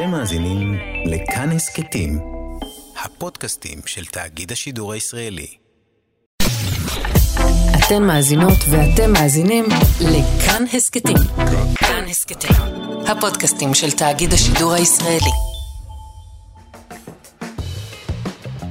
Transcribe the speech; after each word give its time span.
אתם 0.00 0.10
מאזינים 0.10 0.78
לכאן 1.06 1.50
הסכתים, 1.50 2.18
הפודקאסטים 3.04 3.78
של 3.86 4.04
תאגיד 4.04 4.52
השידור 4.52 4.92
הישראלי. 4.92 5.46
אתן 7.78 8.02
מאזינות 8.02 8.58
ואתם 8.70 9.12
מאזינים 9.12 9.64
לכאן 10.00 10.64
הסכתים. 10.72 11.16
כאן 11.74 12.04
הסכתים, 12.10 12.56
הפודקאסטים 13.06 13.74
של 13.74 13.90
תאגיד 13.90 14.32
השידור 14.32 14.72
הישראלי. 14.72 15.32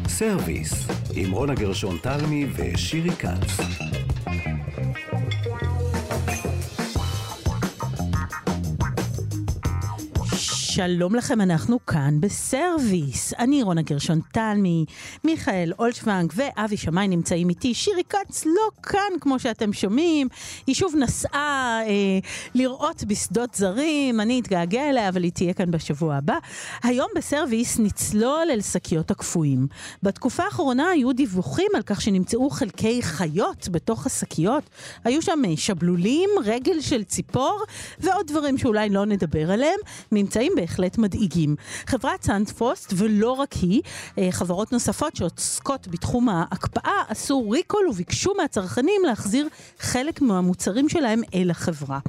סרוויס, 0.07 0.73
עם 1.13 1.31
רונה 1.31 1.53
גרשון 1.53 1.97
תלמי 2.01 2.45
ושירי 2.55 3.11
כץ. 3.11 3.59
שלום 10.79 11.15
לכם, 11.15 11.41
אנחנו 11.41 11.85
כאן 11.85 12.21
בסרוויס. 12.21 13.33
אני 13.39 13.63
רונה 13.63 13.81
גרשון 13.81 14.19
תלמי, 14.33 14.85
מיכאל 15.23 15.73
אולשוונג 15.79 16.33
ואבי 16.35 16.77
שמאי 16.77 17.07
נמצאים 17.07 17.49
איתי. 17.49 17.73
שירי 17.73 18.03
כץ 18.09 18.45
לא 18.45 18.69
כאן, 18.83 19.19
כמו 19.21 19.39
שאתם 19.39 19.73
שומעים. 19.73 20.27
היא 20.67 20.75
שוב 20.75 20.95
נסעה 20.97 21.79
אה, 21.87 22.19
לראות 22.55 23.03
בשדות 23.03 23.53
זרים, 23.55 24.19
אני 24.19 24.39
אתגעגע 24.39 24.89
אליה, 24.89 25.09
אבל 25.09 25.23
היא 25.23 25.31
תהיה 25.31 25.53
כאן 25.53 25.71
בשבוע 25.71 26.15
הבא. 26.15 26.37
היום 26.83 27.07
בסרוויס 27.15 27.79
נצלול 27.79 28.47
אל 28.51 28.61
שקיות 28.61 29.11
הקפואים. 29.11 29.67
בתקופה 30.03 30.43
האחרונה 30.43 30.89
היו 30.89 31.13
דיווחים 31.13 31.71
על 31.75 31.81
כך 31.81 32.01
שנמצאו 32.01 32.49
חלקי 32.49 33.01
חיות 33.03 33.69
בתוך 33.71 34.05
השקיות. 34.05 34.69
היו 35.03 35.21
שם 35.21 35.39
אה, 35.47 35.57
שבלולים, 35.57 36.29
רגל 36.45 36.81
של 36.81 37.03
ציפור 37.03 37.63
ועוד 37.99 38.27
דברים 38.27 38.57
שאולי 38.57 38.89
לא 38.89 39.05
נדבר 39.05 39.51
עליהם. 39.51 39.79
ממצאים 40.11 40.51
בהחלט 40.69 40.97
מדאיגים. 40.97 41.55
חברת 41.87 42.23
סנפרוסט, 42.23 42.93
ולא 42.97 43.31
רק 43.31 43.53
היא, 43.53 43.81
אה, 44.17 44.27
חברות 44.31 44.71
נוספות 44.71 45.15
שעוסקות 45.15 45.87
בתחום 45.87 46.29
ההקפאה, 46.29 47.01
עשו 47.07 47.49
recall 47.49 47.87
וביקשו 47.89 48.33
מהצרכנים 48.37 49.01
להחזיר 49.05 49.47
חלק 49.79 50.21
מהמוצרים 50.21 50.89
שלהם 50.89 51.21
אל 51.33 51.51
החברה. 51.51 51.99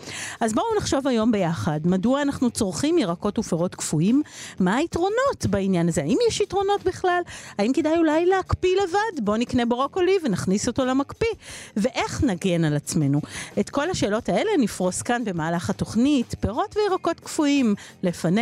אז 0.40 0.52
בואו 0.52 0.66
נחשוב 0.78 1.08
היום 1.08 1.32
ביחד, 1.32 1.80
מדוע 1.84 2.22
אנחנו 2.22 2.50
צורכים 2.50 2.98
ירקות 2.98 3.38
ופירות 3.38 3.74
קפואים? 3.74 4.22
מה 4.60 4.76
היתרונות 4.76 5.46
בעניין 5.50 5.88
הזה? 5.88 6.02
האם 6.02 6.18
יש 6.28 6.40
יתרונות 6.40 6.84
בכלל? 6.84 7.22
האם 7.58 7.72
כדאי 7.72 7.98
אולי 7.98 8.26
להקפיא 8.26 8.76
לבד? 8.82 9.24
בואו 9.24 9.36
נקנה 9.36 9.66
ברוקולי 9.66 10.18
ונכניס 10.24 10.68
אותו 10.68 10.84
למקפיא. 10.84 11.34
ואיך 11.76 12.24
נגן 12.24 12.64
על 12.64 12.76
עצמנו? 12.76 13.20
את 13.60 13.70
כל 13.70 13.90
השאלות 13.90 14.28
האלה 14.28 14.50
נפרוס 14.58 15.02
כאן 15.02 15.24
במהלך 15.24 15.70
התוכנית, 15.70 16.34
פירות 16.40 16.76
וירקות 16.76 17.20
קפואים 17.20 17.74
לפנינו. 18.02 18.39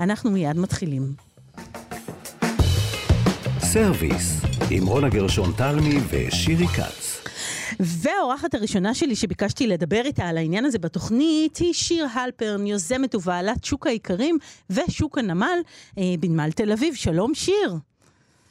אנחנו 0.00 0.30
מיד 0.30 0.56
מתחילים. 0.56 1.02
סרוויס, 3.58 4.42
עם 4.70 4.86
רונה 4.86 5.08
גרשון 5.08 5.52
תלמי 5.56 5.98
ושירי 6.10 6.66
כץ. 6.66 7.24
והאורחת 7.80 8.54
הראשונה 8.54 8.94
שלי 8.94 9.16
שביקשתי 9.16 9.66
לדבר 9.66 10.02
איתה 10.04 10.24
על 10.24 10.36
העניין 10.36 10.64
הזה 10.64 10.78
בתוכנית 10.78 11.56
היא 11.56 11.72
שיר 11.72 12.06
הלפרן, 12.14 12.66
יוזמת 12.66 13.14
ובעלת 13.14 13.64
שוק 13.64 13.86
האיכרים 13.86 14.38
ושוק 14.70 15.18
הנמל 15.18 15.58
אה, 15.98 16.02
בנמל 16.20 16.52
תל 16.52 16.72
אביב. 16.72 16.94
שלום 16.94 17.34
שיר. 17.34 17.74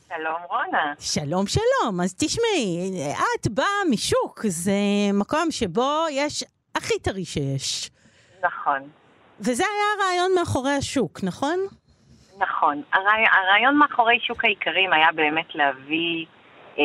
שלום 0.07 0.41
רונה. 0.49 0.93
שלום 0.99 1.47
שלום, 1.47 2.01
אז 2.01 2.13
תשמעי, 2.17 2.91
את 3.39 3.47
באה 3.47 3.65
משוק, 3.89 4.45
זה 4.47 4.73
מקום 5.13 5.51
שבו 5.51 6.05
יש 6.11 6.43
הכי 6.75 6.99
טרי 6.99 7.25
שיש. 7.25 7.91
נכון. 8.43 9.00
וזה 9.45 9.63
היה 9.63 10.05
הרעיון 10.05 10.31
מאחורי 10.39 10.71
השוק, 10.71 11.19
נכון? 11.23 11.59
נכון. 12.37 12.81
הרעי... 12.93 13.25
הרעיון 13.31 13.75
מאחורי 13.75 14.19
שוק 14.19 14.45
האיכרים 14.45 14.93
היה 14.93 15.07
באמת 15.15 15.55
להביא 15.55 16.25
אה, 16.79 16.83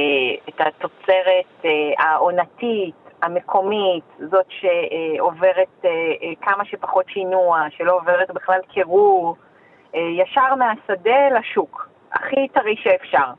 את 0.49 0.61
התוצרת 0.61 1.65
אה, 1.65 1.71
העונתית, 2.05 2.95
המקומית, 3.23 4.05
זאת 4.31 4.47
שעוברת 4.49 5.85
אה, 5.85 5.91
אה, 5.91 6.33
כמה 6.43 6.65
שפחות 6.65 7.05
שינוע, 7.09 7.67
שלא 7.77 7.97
עוברת 7.97 8.31
בכלל 8.31 8.61
קירור, 8.69 9.37
אה, 9.95 10.01
ישר 10.01 10.55
מהשדה 10.55 11.39
לשוק. 11.39 11.89
הכי 12.13 12.49
טרי 12.49 12.77
שאפשר. 12.83 13.31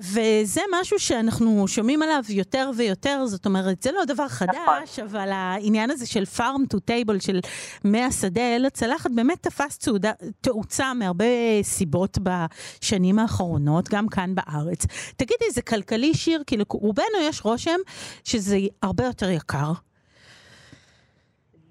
וזה 0.00 0.60
משהו 0.80 0.98
שאנחנו 0.98 1.68
שומעים 1.68 2.02
עליו 2.02 2.22
יותר 2.30 2.70
ויותר, 2.76 3.26
זאת 3.26 3.46
אומרת, 3.46 3.82
זה 3.82 3.92
לא 3.92 4.04
דבר 4.04 4.28
חדש, 4.28 4.98
נכון. 4.98 5.04
אבל 5.04 5.28
העניין 5.32 5.90
הזה 5.90 6.06
של 6.06 6.22
farm 6.36 6.74
to 6.74 6.78
table, 6.90 7.20
של 7.26 7.40
מהשדה 7.84 8.56
אל 8.56 8.66
הצלחת, 8.66 9.10
באמת 9.10 9.42
תפס 9.42 9.78
צעודה, 9.78 10.12
תאוצה 10.40 10.94
מהרבה 10.94 11.24
סיבות 11.62 12.18
בשנים 12.22 13.18
האחרונות, 13.18 13.88
גם 13.88 14.06
כאן 14.08 14.34
בארץ. 14.34 14.86
תגידי, 15.16 15.50
זה 15.50 15.62
כלכלי 15.62 16.14
שיר? 16.14 16.42
כי 16.46 16.56
לרובנו 16.56 17.18
יש 17.22 17.44
רושם 17.44 17.78
שזה 18.24 18.56
הרבה 18.82 19.04
יותר 19.04 19.30
יקר. 19.30 19.72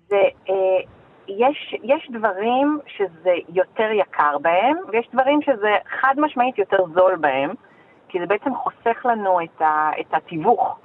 זה... 0.09 0.15
אה... 0.49 0.53
יש, 1.37 1.75
יש 1.83 2.09
דברים 2.11 2.79
שזה 2.87 3.33
יותר 3.49 3.89
יקר 3.91 4.37
בהם, 4.41 4.77
ויש 4.87 5.09
דברים 5.13 5.41
שזה 5.41 5.75
חד 6.01 6.13
משמעית 6.17 6.57
יותר 6.57 6.77
זול 6.93 7.15
בהם. 7.15 7.53
כי 8.09 8.19
זה 8.19 8.25
בעצם 8.25 8.55
חוסך 8.55 9.05
לנו 9.05 9.41
את, 9.41 9.61
ה, 9.61 9.91
את 9.99 10.13
התיווך. 10.13 10.79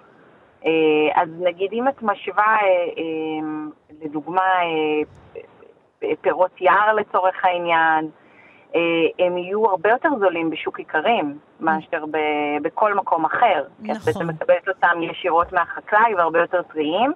אה, 0.66 1.22
אז 1.22 1.28
נגיד 1.40 1.72
אם 1.72 1.88
את 1.88 2.02
משווה, 2.02 2.44
אה, 2.44 2.58
אה, 2.98 3.46
לדוגמה, 4.02 4.42
פירות 6.20 6.60
יער 6.60 6.92
לצורך 6.92 7.44
העניין, 7.44 8.10
הם 9.18 9.38
יהיו 9.38 9.66
הרבה 9.66 9.90
יותר 9.90 10.08
זולים 10.20 10.50
בשוק 10.50 10.80
איכרים 10.80 11.38
מאשר 11.60 12.04
ב, 12.10 12.18
בכל 12.62 12.94
מקום 12.94 13.24
אחר. 13.24 13.64
נכון. 13.80 13.84
כי 13.84 13.92
את 13.92 14.04
בעצם 14.06 14.28
מקבלת 14.28 14.68
אותם 14.68 15.02
ישירות 15.02 15.52
מהחקלאי 15.52 16.14
והרבה 16.14 16.38
יותר 16.38 16.62
טריים. 16.62 17.12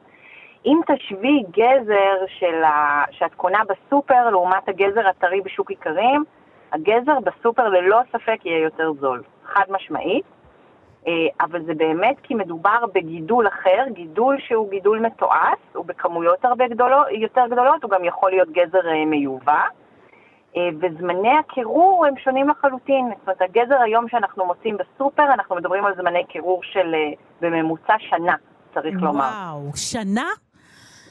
אם 0.67 0.81
תשווי 0.87 1.43
גזר 1.51 2.17
של 2.39 2.65
ה... 2.65 3.05
שאת 3.11 3.35
קונה 3.35 3.59
בסופר 3.65 4.31
לעומת 4.31 4.69
הגזר 4.69 5.09
הטרי 5.09 5.41
בשוק 5.41 5.71
איכרים, 5.71 6.25
הגזר 6.73 7.19
בסופר 7.21 7.69
ללא 7.69 8.01
ספק 8.13 8.39
יהיה 8.45 8.59
יותר 8.59 8.93
זול. 9.01 9.23
חד 9.45 9.65
משמעית, 9.71 10.25
אה, 11.07 11.13
אבל 11.41 11.65
זה 11.65 11.75
באמת 11.75 12.17
כי 12.23 12.35
מדובר 12.35 12.85
בגידול 12.95 13.49
אחר, 13.49 13.85
גידול 13.93 14.37
שהוא 14.41 14.71
גידול 14.71 14.99
מתועש, 14.99 15.59
הוא 15.75 15.85
בכמויות 15.85 16.45
הרבה 16.45 16.69
גדולות, 16.69 17.07
יותר 17.11 17.47
גדולות, 17.47 17.83
הוא 17.83 17.91
גם 17.91 18.05
יכול 18.05 18.31
להיות 18.31 18.49
גזר 18.49 18.89
אה, 18.89 19.05
מיובא, 19.05 19.63
אה, 20.57 20.69
וזמני 20.81 21.39
הקירור 21.39 22.07
הם 22.07 22.15
שונים 22.25 22.49
לחלוטין. 22.49 23.07
זאת 23.19 23.23
אומרת, 23.27 23.43
הגזר 23.43 23.83
היום 23.85 24.09
שאנחנו 24.09 24.47
מוצאים 24.47 24.77
בסופר, 24.77 25.25
אנחנו 25.35 25.57
מדברים 25.57 25.85
על 25.85 25.95
זמני 25.97 26.25
קירור 26.25 26.61
של 26.63 26.95
בממוצע 27.41 27.95
שנה, 27.99 28.35
צריך 28.75 28.95
וואו, 28.95 29.05
לומר. 29.05 29.31
וואו, 29.53 29.71
שנה? 29.77 30.27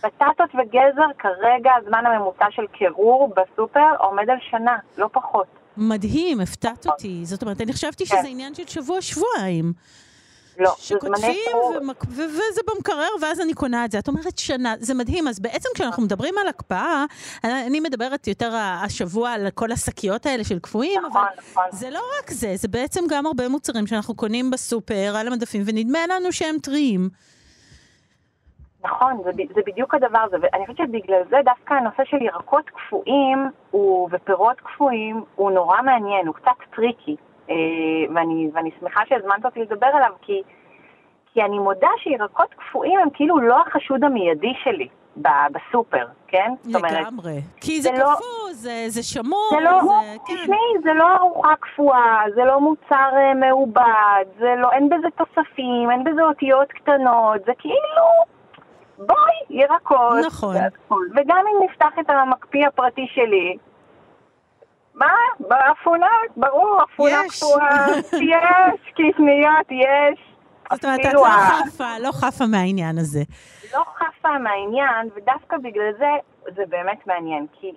בטטות 0.04 0.50
וגזר, 0.56 1.08
כרגע 1.20 1.72
הזמן 1.82 2.06
הממוצע 2.06 2.46
של 2.50 2.68
קירור 2.68 3.34
בסופר 3.36 3.90
עומד 4.00 4.30
על 4.30 4.38
שנה, 4.50 4.78
לא 4.98 5.10
פחות. 5.14 5.48
מדהים, 5.78 6.42
הפתעת 6.42 6.88
אותי. 6.88 7.26
זאת 7.26 7.42
אומרת, 7.42 7.62
אני 7.62 7.74
חשבתי 7.74 8.06
כן. 8.06 8.18
שזה 8.20 8.28
עניין 8.28 8.54
של 8.54 8.68
שבוע-שבועיים. 8.68 9.74
לא, 10.60 10.76
שקוטפים, 10.80 11.58
ומק... 11.78 12.04
וזה 12.10 12.62
במקרר, 12.68 13.08
ואז 13.22 13.42
אני 13.42 13.54
קונה 13.54 13.86
את 13.86 13.92
זה. 13.92 14.00
את 14.00 14.08
אומרת 14.08 14.38
שנה, 14.38 14.76
זה 14.80 14.94
מדהים. 14.94 15.28
אז 15.28 15.40
בעצם 15.40 15.70
כשאנחנו 15.76 16.04
מדברים 16.04 16.34
על 16.42 16.48
הקפאה, 16.48 17.06
אני 17.44 17.80
מדברת 17.80 18.28
יותר 18.28 18.56
השבוע 18.56 19.32
על 19.32 19.50
כל 19.50 19.72
השקיות 19.72 20.26
האלה 20.26 20.44
של 20.44 20.60
קפואים, 20.60 21.02
נכון, 21.06 21.22
אבל 21.22 21.42
נכון. 21.52 21.64
זה 21.72 21.90
לא 21.90 22.02
רק 22.20 22.32
זה, 22.32 22.54
זה 22.56 22.68
בעצם 22.68 23.02
גם 23.10 23.26
הרבה 23.26 23.50
מוצרים 23.50 23.88
שאנחנו 23.88 24.16
קונים 24.16 24.52
בסופר, 24.52 25.16
על 25.18 25.28
המדפים, 25.28 25.62
ונדמה 25.66 26.00
לנו 26.10 26.32
שהם 26.32 26.56
טריים. 26.62 27.10
נכון, 28.88 29.18
זה, 29.24 29.32
זה 29.56 29.62
בדיוק 29.66 29.96
הדבר 29.96 30.20
הזה, 30.20 30.38
ואני 30.42 30.66
חושבת 30.68 30.78
שבגלל 30.78 31.22
זה 31.30 31.38
דווקא 31.46 31.74
הנושא 31.74 32.04
של 32.06 32.22
ירקות 32.22 32.70
קפואים 32.70 33.52
הוא, 33.72 34.10
ופירות 34.12 34.62
קפואים 34.62 35.24
הוא 35.36 35.52
נורא 35.52 35.82
מעניין, 35.82 36.28
הוא 36.28 36.36
קצת 36.36 36.76
tricky, 36.76 37.16
אה, 37.50 37.56
ואני, 38.16 38.50
ואני 38.54 38.70
שמחה 38.80 39.02
שהזמנת 39.10 39.46
אותי 39.46 39.60
לדבר 39.60 39.88
עליו, 39.88 40.12
כי, 40.22 40.42
כי 41.34 41.42
אני 41.42 41.60
מודה 41.60 41.90
שירקות 41.98 42.54
קפואים 42.54 43.00
הם 43.00 43.10
כאילו 43.14 43.40
לא 43.40 43.62
החשוד 43.62 44.04
המיידי 44.04 44.54
שלי. 44.64 44.88
בסופר, 45.22 46.06
כן? 46.28 46.54
לגמרי. 46.66 47.42
כי 47.62 47.82
זה, 47.82 47.90
זה 47.90 47.98
לא- 48.00 48.14
קפוא, 48.16 48.48
לא, 48.48 48.54
זה, 48.54 48.86
זה 48.88 49.04
שמור, 49.04 49.50
זה... 49.52 49.60
לא, 49.64 49.82
זה, 49.82 50.18
כן. 50.28 50.34
תשמעי, 50.36 50.82
זה 50.84 50.94
לא 50.94 51.16
ארוחה 51.16 51.56
קפואה, 51.60 52.24
זה 52.36 52.44
לא 52.44 52.62
מוצר 52.62 53.10
אה, 53.12 53.38
מעובד, 53.38 54.26
זה 54.40 54.54
לא, 54.58 54.72
אין 54.72 54.90
בזה 54.90 55.08
תוספים, 55.16 55.92
אין 55.92 56.04
בזה 56.04 56.22
אותיות 56.22 56.72
קטנות, 56.72 57.46
זה 57.46 57.52
כאילו 57.58 58.37
ירקות. 59.58 60.26
נכון. 60.28 60.56
וגם 61.16 61.38
אם 61.38 61.66
נפתח 61.66 62.00
את 62.00 62.10
המקפיא 62.10 62.68
הפרטי 62.68 63.08
שלי, 63.14 63.58
מה? 64.94 65.14
באפונה, 65.40 66.08
ברור, 66.38 66.80
אפונה 66.84 67.22
קטועה. 67.38 67.88
יש, 68.22 68.92
קטניות, 68.92 69.72
יש. 69.86 70.20
זאת 70.74 70.86
אומרת, 70.86 71.00
את 71.00 71.14
לא 71.14 71.26
חפה, 71.66 72.00
לא 72.00 72.12
חפה 72.12 72.46
מהעניין 72.52 72.98
הזה. 72.98 73.24
לא 73.74 73.84
חפה 73.96 74.38
מהעניין, 74.38 75.10
ודווקא 75.16 75.58
בגלל 75.58 75.92
זה, 75.98 76.12
זה 76.56 76.64
באמת 76.70 77.08
מעניין. 77.08 77.48
כי 77.54 77.72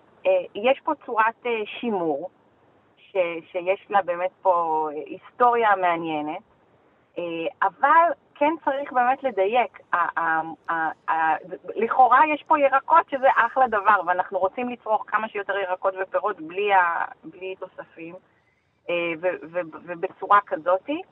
יש 0.55 0.81
פה 0.85 0.93
צורת 1.07 1.47
שימור, 1.81 2.31
ש, 2.97 3.17
שיש 3.53 3.87
לה 3.91 4.03
באמת 4.03 4.31
פה 4.43 4.89
היסטוריה 5.07 5.69
מעניינת, 5.81 6.43
אבל 7.63 8.07
כן 8.41 8.55
צריך 8.65 8.93
באמת 8.93 9.23
לדייק. 9.23 9.79
לכאורה 11.77 12.21
יש 12.35 12.43
פה 12.43 12.59
ירקות 12.59 13.11
שזה 13.11 13.29
אחלה 13.37 13.69
דבר, 13.69 14.01
ואנחנו 14.07 14.39
רוצים 14.39 14.69
לצרוך 14.69 15.05
כמה 15.07 15.29
שיותר 15.29 15.59
ירקות 15.59 15.95
ופירות 16.03 16.41
בלי, 16.41 16.75
ה, 16.75 17.05
בלי 17.25 17.55
תוספים, 17.59 18.15
ובצורה 19.87 20.39
כזאתי. 20.47 21.03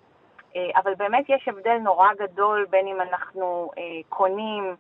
אבל 0.77 0.95
באמת 0.95 1.25
יש 1.29 1.49
הבדל 1.49 1.79
נורא 1.79 2.09
גדול 2.19 2.67
בין 2.71 2.87
אם 2.87 3.01
אנחנו 3.01 3.71
קונים 4.09 4.77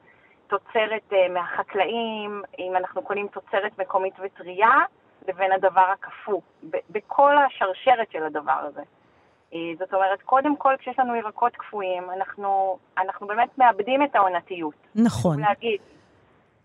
תוצרת 0.47 1.13
מהחקלאים, 1.31 2.43
אם 2.59 2.77
אנחנו 2.77 3.03
קונים 3.03 3.29
תוצרת 3.29 3.79
מקומית 3.79 4.15
וטרייה, 4.21 4.85
לבין 5.29 5.53
הדבר 5.53 5.87
הקפוא, 5.93 6.41
בכל 6.91 7.37
השרשרת 7.39 8.11
של 8.11 8.23
הדבר 8.23 8.53
הזה. 8.53 8.83
אה, 9.55 9.59
זאת 9.79 9.95
אומרת, 9.95 10.23
קודם 10.23 10.57
כל 10.57 10.75
כשיש 10.79 10.99
לנו 10.99 11.17
ירקות 11.17 11.57
קפואים, 11.57 12.11
אנחנו, 12.11 12.79
אנחנו 12.99 13.27
באמת 13.27 13.59
מאבדים 13.59 14.03
את 14.03 14.17
העונתיות. 14.17 14.75
נכון. 14.95 15.41
להגיד, 15.41 15.81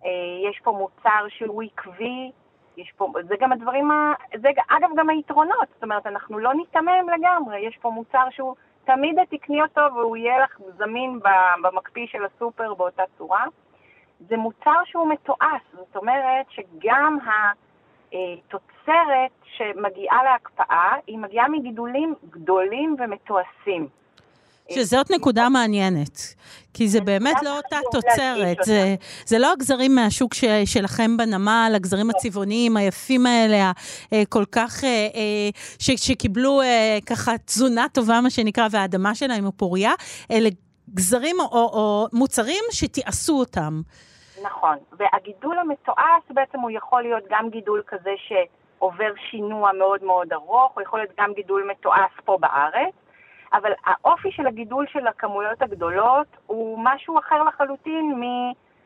אה, 0.05 0.09
יש 0.49 0.59
פה 0.63 0.71
מוצר 0.71 1.25
שהוא 1.29 1.63
עקבי, 1.63 2.31
יש 2.77 2.91
פה, 2.97 3.07
זה 3.27 3.35
גם 3.39 3.51
הדברים, 3.51 3.91
ה, 3.91 4.13
זה 4.41 4.49
אגב 4.69 4.89
גם 4.97 5.09
היתרונות, 5.09 5.67
זאת 5.73 5.83
אומרת, 5.83 6.07
אנחנו 6.07 6.39
לא 6.39 6.53
ניתמם 6.53 7.09
לגמרי, 7.17 7.59
יש 7.59 7.77
פה 7.81 7.89
מוצר 7.89 8.27
שהוא, 8.31 8.55
תמיד 8.85 9.15
תקני 9.29 9.61
אותו 9.61 9.81
והוא 9.95 10.17
יהיה 10.17 10.43
לך 10.43 10.59
זמין 10.77 11.19
במקפיא 11.63 12.07
של 12.07 12.25
הסופר 12.25 12.73
באותה 12.73 13.03
צורה. 13.17 13.45
זה 14.29 14.37
מוצר 14.37 14.79
שהוא 14.85 15.09
מתועש, 15.09 15.61
זאת 15.73 15.95
אומרת 15.95 16.45
שגם 16.49 17.17
התוצרת 18.13 19.31
שמגיעה 19.57 20.23
להקפאה, 20.23 20.93
היא 21.07 21.17
מגיעה 21.17 21.49
מגידולים 21.49 22.13
גדולים 22.29 22.95
ומתועשים. 22.99 23.87
שזאת 24.71 25.11
נקודה 25.11 25.49
מעניינת, 25.49 26.19
כי 26.73 26.89
זה 26.89 27.01
באמת 27.01 27.35
לא 27.43 27.57
אותה 27.57 27.77
תוצרת, 27.91 28.57
זה, 28.63 28.95
זה 29.25 29.39
לא 29.39 29.51
הגזרים 29.51 29.95
מהשוק 29.95 30.33
ש, 30.33 30.43
שלכם 30.65 31.17
בנמל, 31.17 31.73
הגזרים 31.75 32.07
לא. 32.07 32.13
הצבעוניים 32.15 32.77
היפים 32.77 33.25
האלה, 33.25 33.71
אה, 34.13 34.23
כל 34.29 34.45
כך, 34.51 34.83
אה, 34.83 34.89
אה, 34.89 35.49
ש, 35.79 35.91
שקיבלו 35.91 36.61
ככה 37.05 37.37
תזונה 37.45 37.85
טובה, 37.91 38.21
מה 38.21 38.29
שנקרא, 38.29 38.67
והאדמה 38.71 39.15
שלהם 39.15 39.45
הוא 39.45 39.53
פוריה, 39.57 39.91
אלה 40.31 40.49
גזרים 40.93 41.35
או, 41.39 41.45
או 41.51 42.07
מוצרים 42.13 42.63
שתיעשו 42.71 43.39
אותם. 43.39 43.81
נכון, 44.43 44.77
והגידול 44.91 45.59
המתועש 45.59 46.23
בעצם 46.29 46.59
הוא 46.59 46.71
יכול 46.71 47.01
להיות 47.01 47.23
גם 47.29 47.49
גידול 47.49 47.83
כזה 47.87 48.13
שעובר 48.17 49.13
שינוע 49.15 49.71
מאוד 49.71 50.03
מאוד 50.03 50.33
ארוך, 50.33 50.71
הוא 50.73 50.81
יכול 50.81 50.99
להיות 50.99 51.11
גם 51.19 51.33
גידול 51.33 51.71
מתועש 51.71 52.11
פה 52.25 52.37
בארץ, 52.37 52.93
אבל 53.53 53.71
האופי 53.85 54.31
של 54.31 54.47
הגידול 54.47 54.85
של 54.87 55.07
הכמויות 55.07 55.61
הגדולות 55.61 56.27
הוא 56.45 56.79
משהו 56.83 57.19
אחר 57.19 57.43
לחלוטין 57.43 58.21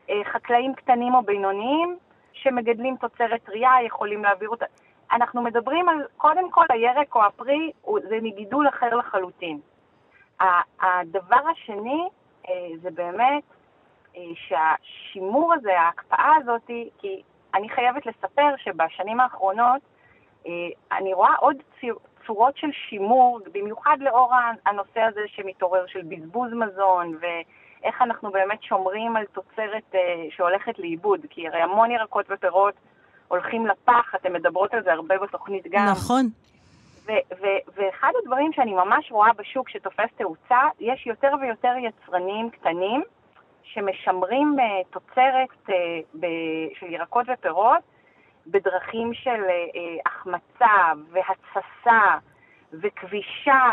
מחקלאים 0.08 0.74
קטנים 0.74 1.14
או 1.14 1.22
בינוניים 1.22 1.96
שמגדלים 2.32 2.96
תוצרת 2.96 3.42
טרייה, 3.44 3.72
יכולים 3.86 4.22
להעביר 4.22 4.48
אותה. 4.48 4.66
אנחנו 5.12 5.42
מדברים 5.42 5.88
על, 5.88 5.96
קודם 6.16 6.50
כל, 6.50 6.64
הירק 6.68 7.14
או 7.14 7.24
הפרי, 7.24 7.72
זה 8.08 8.18
מגידול 8.22 8.68
אחר 8.68 8.94
לחלוטין. 8.96 9.60
הדבר 10.80 11.40
השני 11.50 12.08
אה, 12.48 12.54
זה 12.82 12.90
באמת 12.90 13.42
שהשימור 14.34 15.54
הזה, 15.54 15.80
ההקפאה 15.80 16.32
הזאת, 16.36 16.70
כי 16.98 17.22
אני 17.54 17.68
חייבת 17.68 18.06
לספר 18.06 18.54
שבשנים 18.56 19.20
האחרונות 19.20 19.80
אה, 20.46 20.52
אני 20.98 21.14
רואה 21.14 21.34
עוד 21.34 21.56
צורות 22.26 22.56
של 22.56 22.68
שימור, 22.88 23.40
במיוחד 23.52 23.96
לאור 24.00 24.32
הנושא 24.66 25.00
הזה 25.00 25.20
שמתעורר 25.26 25.86
של 25.86 26.02
בזבוז 26.02 26.52
מזון 26.52 27.18
ואיך 27.20 28.02
אנחנו 28.02 28.30
באמת 28.30 28.62
שומרים 28.62 29.16
על 29.16 29.24
תוצרת 29.32 29.94
אה, 29.94 30.00
שהולכת 30.30 30.78
לאיבוד, 30.78 31.20
כי 31.30 31.48
הרי 31.48 31.60
המון 31.60 31.90
ירקות 31.90 32.26
ופירות 32.30 32.74
הולכים 33.28 33.66
לפח, 33.66 34.14
אתן 34.14 34.32
מדברות 34.32 34.74
על 34.74 34.82
זה 34.82 34.92
הרבה 34.92 35.18
בתוכנית 35.18 35.66
גם. 35.70 35.86
נכון. 35.90 36.26
ואחד 37.76 38.12
הדברים 38.22 38.52
שאני 38.52 38.74
ממש 38.74 39.12
רואה 39.12 39.32
בשוק 39.32 39.68
שתופס 39.68 40.08
תאוצה, 40.16 40.58
יש 40.80 41.06
יותר 41.06 41.30
ויותר 41.40 41.72
יצרנים 41.78 42.50
קטנים 42.50 43.02
שמשמרים 43.72 44.56
uh, 44.58 44.62
תוצרת 44.90 45.70
ב- 46.20 46.74
של 46.78 46.86
ירקות 46.86 47.26
ופירות 47.32 47.82
בדרכים 48.46 49.14
של 49.14 49.42
uh, 49.44 49.78
החמצה 50.06 50.92
והתססה 51.10 52.18
וכבישה 52.72 53.70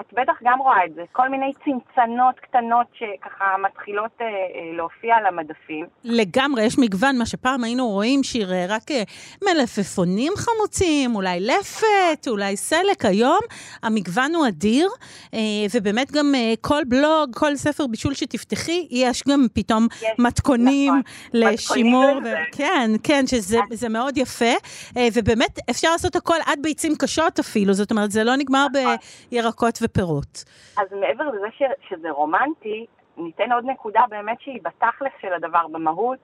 את 0.00 0.12
בטח 0.12 0.32
גם 0.42 0.58
רואה 0.58 0.84
את 0.86 0.94
זה, 0.94 1.02
כל 1.12 1.28
מיני 1.28 1.52
צנצנות 1.64 2.40
קטנות 2.40 2.86
שככה 2.94 3.44
מתחילות 3.58 4.10
אה, 4.20 4.26
אה, 4.26 4.30
להופיע 4.76 5.16
על 5.16 5.26
המדפים. 5.26 5.86
לגמרי, 6.04 6.62
יש 6.64 6.78
מגוון, 6.78 7.18
מה 7.18 7.26
שפעם 7.26 7.64
היינו 7.64 7.88
רואים 7.88 8.22
שיר 8.22 8.48
רק 8.68 8.90
אה, 8.90 9.02
מלפפונים 9.44 10.32
חמוצים, 10.36 11.16
אולי 11.16 11.40
לפת, 11.40 12.28
אולי 12.28 12.56
סלק. 12.56 13.04
היום 13.04 13.40
המגוון 13.82 14.34
הוא 14.34 14.48
אדיר, 14.48 14.88
אה, 15.34 15.38
ובאמת 15.74 16.12
גם 16.12 16.34
אה, 16.34 16.54
כל 16.60 16.82
בלוג, 16.88 17.34
כל 17.34 17.56
ספר 17.56 17.86
בישול 17.86 18.14
שתפתחי, 18.14 18.86
יש 18.90 19.22
גם 19.28 19.46
פתאום 19.52 19.86
יש, 20.02 20.08
מתכונים 20.18 20.92
נכון. 20.94 21.02
לשימור. 21.32 22.20
ו... 22.24 22.28
כן, 22.52 22.90
כן, 23.02 23.24
שזה 23.26 23.88
מאוד 23.90 24.18
יפה, 24.18 24.54
אה, 24.96 25.08
ובאמת 25.14 25.58
אפשר 25.70 25.92
לעשות 25.92 26.16
הכל 26.16 26.36
עד 26.46 26.58
ביצים 26.62 26.96
קשות 26.96 27.38
אפילו, 27.38 27.72
זאת 27.72 27.90
אומרת, 27.90 28.10
זה 28.10 28.24
לא 28.24 28.36
נגמר 28.36 28.66
נכון. 28.72 28.96
בירקות. 29.30 29.69
ירקות 29.70 29.90
ופירות. 29.90 30.44
אז 30.76 30.92
מעבר 31.00 31.24
לזה 31.24 31.46
ש, 31.58 31.62
שזה 31.88 32.10
רומנטי, 32.10 32.86
ניתן 33.16 33.52
עוד 33.52 33.64
נקודה 33.66 34.00
באמת 34.08 34.40
שהיא 34.40 34.60
בתכלס 34.62 35.12
של 35.20 35.32
הדבר, 35.32 35.66
במהות. 35.72 36.18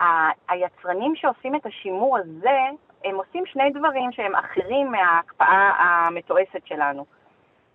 ה, 0.00 0.04
היצרנים 0.48 1.16
שעושים 1.16 1.54
את 1.56 1.66
השימור 1.66 2.18
הזה, 2.18 2.58
הם 3.04 3.16
עושים 3.16 3.46
שני 3.46 3.70
דברים 3.70 4.12
שהם 4.12 4.34
אחרים 4.34 4.92
מההקפאה 4.92 5.70
המתועסת 5.78 6.66
שלנו. 6.66 7.04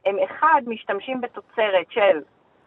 הם 0.06 0.15
אחד, 0.19 0.61
משתמשים 0.67 1.21
בתוצרת 1.21 1.91
של 1.91 2.21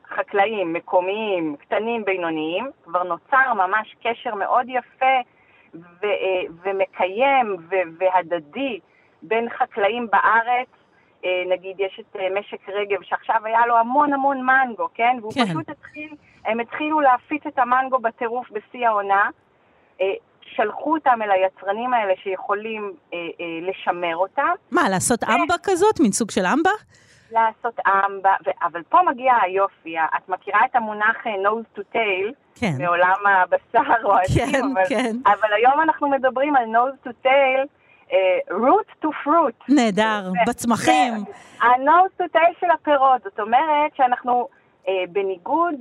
חקלאים 0.09 0.73
מקומיים, 0.73 1.57
קטנים, 1.57 2.05
בינוניים, 2.05 2.71
כבר 2.85 3.03
נוצר 3.03 3.55
ממש 3.55 3.97
קשר 4.03 4.35
מאוד 4.35 4.67
יפה 4.69 5.17
ו- 5.75 6.05
אה, 6.05 6.43
ומקיים 6.63 7.57
ו- 7.71 7.99
והדדי 7.99 8.81
בין 9.23 9.49
חקלאים 9.51 10.07
בארץ 10.11 10.69
נגיד 11.49 11.81
יש 11.81 12.01
את 12.01 12.17
אה, 12.17 12.29
משק 12.41 12.69
רגב 12.69 13.03
שעכשיו 13.03 13.37
היה 13.45 13.67
לו 13.67 13.79
המון 13.79 14.13
המון 14.13 14.47
מנגו, 14.47 14.89
כן? 14.95 15.17
והוא 15.21 15.33
כן. 15.33 15.45
פשוט 15.45 15.69
התחיל, 15.69 16.15
הם 16.45 16.61
התחילו 16.61 17.01
להפיץ 17.01 17.47
את 17.47 17.59
המנגו 17.59 17.99
בטירוף 17.99 18.51
בשיא 18.51 18.89
העונה. 18.89 19.29
אה, 20.01 20.07
שלחו 20.43 20.95
אותם 20.95 21.19
אל 21.23 21.31
היצרנים 21.31 21.95
האלה 21.95 22.13
שיכולים 22.23 22.93
אה, 23.13 23.19
אה, 23.19 23.71
לשמר 23.71 24.17
אותם. 24.17 24.51
מה, 24.71 24.89
לעשות 24.89 25.25
אמבה 25.25 25.55
כזאת? 25.63 26.01
מין 26.01 26.13
סוג 26.13 26.31
של 26.31 26.47
אמבה? 26.47 26.71
לעשות 27.33 27.81
אמבה, 27.87 28.31
ו- 28.47 28.67
אבל 28.67 28.83
פה 28.89 28.99
מגיע 29.07 29.35
היופי, 29.43 29.97
את 29.99 30.29
מכירה 30.29 30.61
את 30.65 30.77
המונח 30.77 31.17
nose 31.27 31.79
to 31.79 31.83
tail, 31.95 32.33
כן. 32.55 32.73
מעולם 32.79 33.27
הבשר 33.27 34.05
או 34.05 34.15
העצים, 34.15 34.47
כן, 34.53 34.63
אבל, 34.73 34.85
כן. 34.89 35.17
אבל 35.27 35.53
היום 35.53 35.81
אנחנו 35.81 36.09
מדברים 36.09 36.57
על 36.57 36.65
nose 36.65 37.09
to 37.09 37.11
tail, 37.27 37.67
root 38.51 39.05
to 39.05 39.09
fruit. 39.25 39.65
נהדר, 39.69 40.31
בצמחים. 40.49 41.15
ה-nose 41.61 42.23
to 42.23 42.37
tail 42.37 42.61
של 42.61 42.67
הפירות, 42.75 43.23
זאת 43.25 43.41
אומרת 43.41 43.97
שאנחנו, 43.97 44.49
אה, 44.89 44.93
בניגוד, 45.09 45.75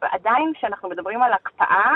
עדיין 0.00 0.52
כשאנחנו 0.54 0.88
מדברים 0.88 1.22
על 1.22 1.32
הקפאה, 1.32 1.94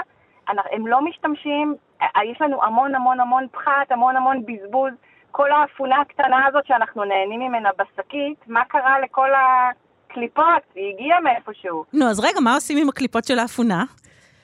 הם 0.49 0.87
לא 0.87 1.00
משתמשים, 1.00 1.75
אה, 2.02 2.25
יש 2.33 2.40
לנו 2.40 2.64
המון 2.64 2.95
המון 2.95 3.21
המון 3.21 3.47
פחת, 3.52 3.90
המון 3.90 4.16
המון 4.16 4.42
בזבוז. 4.47 4.92
כל 5.30 5.52
האפונה 5.52 6.00
הקטנה 6.00 6.47
הזאת 6.47 6.66
שאנחנו 6.66 7.04
נהנים 7.04 7.40
ממנה 7.40 7.71
בשקית, 7.78 8.38
מה 8.47 8.64
קרה 8.64 9.00
לכל 9.00 9.28
הקליפות? 9.35 10.62
היא 10.75 10.95
הגיעה 10.95 11.21
מאיפשהו. 11.21 11.85
נו, 11.92 12.06
אז 12.11 12.21
רגע, 12.21 12.40
מה 12.40 12.54
עושים 12.54 12.78
עם 12.78 12.88
הקליפות 12.88 13.25
של 13.25 13.38
האפונה? 13.38 13.85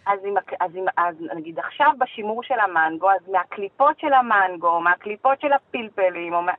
אז, 0.06 0.18
עם, 0.24 0.34
אז, 0.60 0.70
עם, 0.76 0.84
אז 0.96 1.14
נגיד 1.36 1.58
עכשיו 1.58 1.90
בשימור 1.98 2.42
של 2.42 2.60
המנגו, 2.60 3.10
אז 3.10 3.28
מהקליפות 3.28 4.00
של 4.00 4.12
המנגו, 4.12 4.80
מהקליפות 4.80 5.40
של 5.40 5.52
הפלפלים, 5.52 6.34
או 6.34 6.42
מה, 6.42 6.52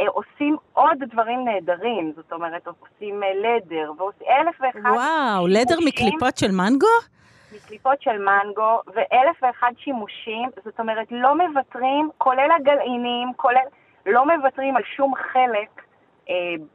אה, 0.00 0.04
עושים 0.08 0.56
עוד 0.72 0.98
דברים 1.12 1.44
נהדרים, 1.44 2.12
זאת 2.16 2.32
אומרת, 2.32 2.66
עושים 2.66 3.22
אה, 3.22 3.28
לדר, 3.34 3.92
ועושים 3.98 4.26
אלף 4.28 4.60
ואחד... 4.60 4.90
וואו, 4.90 5.46
לדר 5.46 5.76
מקליפות 5.86 6.38
של 6.38 6.50
מנגו? 6.52 6.86
מקליפות 7.56 8.02
של 8.02 8.18
מנגו, 8.18 8.80
ואלף 8.86 9.42
ואחד 9.42 9.72
שימושים, 9.78 10.48
זאת 10.64 10.80
אומרת, 10.80 11.06
לא 11.10 11.34
מוותרים, 11.36 12.10
כולל 12.18 12.50
הגלעינים, 12.56 13.32
כולל, 13.36 13.66
לא 14.06 14.24
מוותרים 14.26 14.76
על 14.76 14.82
שום 14.96 15.14
חלק 15.14 15.82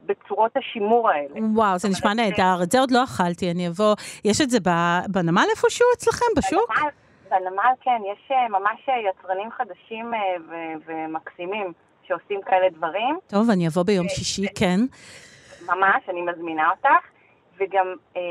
בצורות 0.06 0.56
השימור 0.56 1.10
האלה. 1.10 1.34
וואו, 1.54 1.78
זה 1.78 1.88
נשמע 1.88 2.14
נהדר, 2.14 2.62
את 2.62 2.70
זה 2.70 2.80
עוד 2.80 2.90
לא 2.90 3.04
אכלתי, 3.04 3.50
אני 3.50 3.68
אבוא, 3.68 3.94
יש 4.24 4.40
את 4.40 4.50
זה 4.50 4.58
בנמל 5.08 5.44
איפשהו 5.50 5.86
אצלכם, 5.96 6.26
בשוק? 6.36 6.70
בנמל, 7.30 7.72
כן, 7.80 8.00
יש 8.12 8.32
ממש 8.50 8.88
יצרנים 9.10 9.50
חדשים 9.50 10.12
ומקסימים 10.86 11.72
שעושים 12.08 12.40
כאלה 12.46 12.68
דברים. 12.68 13.18
טוב, 13.26 13.50
אני 13.50 13.68
אבוא 13.68 13.82
ביום 13.82 14.08
שישי, 14.08 14.46
כן. 14.54 14.80
ממש, 15.66 16.08
אני 16.08 16.22
מזמינה 16.22 16.70
אותך. 16.70 17.06
וגם 17.60 17.94
אה, 18.16 18.22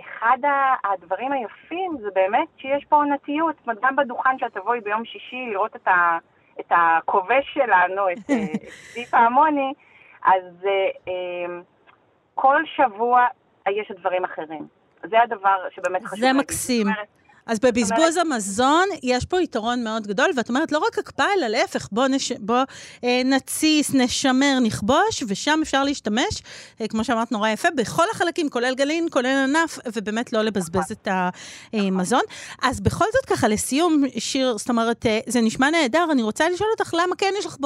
אחד 0.00 0.38
הדברים 0.84 1.32
היפים 1.32 1.96
זה 2.00 2.08
באמת 2.14 2.48
שיש 2.56 2.84
פה 2.88 2.96
עונתיות. 2.96 3.54
זאת 3.58 3.66
אומרת, 3.66 3.78
גם 3.82 3.96
בדוכן 3.96 4.38
שאת 4.38 4.54
תבואי 4.54 4.80
ביום 4.80 5.04
שישי 5.04 5.46
לראות 5.50 5.76
את, 5.76 5.88
ה, 5.88 6.18
את 6.60 6.70
הכובש 6.70 7.54
שלנו, 7.54 8.10
את 8.12 8.30
דיפה 8.94 9.16
אה, 9.16 9.22
המוני, 9.26 9.72
אז 10.22 10.42
אה, 10.64 10.70
אה, 11.08 11.60
כל 12.34 12.62
שבוע 12.76 13.26
יש 13.68 13.92
דברים 13.98 14.24
אחרים. 14.24 14.66
זה 15.02 15.22
הדבר 15.22 15.68
שבאמת 15.70 16.04
חשוב. 16.04 16.20
זה 16.20 16.32
מקסים. 16.32 16.86
אומרת, 16.86 17.08
אז 17.46 17.58
בבזבוז 17.58 18.16
המזון 18.16 18.88
יש 19.02 19.24
פה 19.24 19.40
יתרון 19.40 19.84
מאוד 19.84 20.06
גדול, 20.06 20.30
ואת 20.36 20.48
אומרת, 20.48 20.72
לא 20.72 20.78
רק 20.78 20.98
הקפאה, 20.98 21.26
אלא 21.38 21.46
להפך, 21.46 21.88
בוא, 21.92 22.06
נש... 22.06 22.32
בוא 22.32 22.62
אה, 23.04 23.22
נתסיס, 23.24 23.94
נשמר, 23.94 24.58
נכבוש, 24.62 25.24
ושם 25.28 25.60
אפשר 25.62 25.84
להשתמש, 25.84 26.42
אה, 26.80 26.88
כמו 26.88 27.04
שאמרת, 27.04 27.32
נורא 27.32 27.48
יפה, 27.48 27.68
בכל 27.70 28.04
החלקים, 28.12 28.48
כולל 28.48 28.74
גלין, 28.74 29.06
כולל 29.10 29.26
ענף, 29.26 29.78
ובאמת 29.92 30.32
לא 30.32 30.42
לבזבז 30.42 30.92
את 30.92 31.08
המזון. 31.72 32.22
אז 32.62 32.80
בכל 32.80 33.04
זאת, 33.12 33.24
ככה, 33.26 33.48
לסיום, 33.48 34.04
שיר, 34.18 34.58
זאת 34.58 34.68
אומרת, 34.68 35.06
אה, 35.06 35.20
זה 35.26 35.40
נשמע 35.40 35.70
נהדר, 35.70 36.06
אני 36.12 36.22
רוצה 36.22 36.48
לשאול 36.48 36.68
אותך, 36.78 36.94
למה 36.94 37.16
כן 37.16 37.32
יש 37.38 37.46
לך 37.46 37.56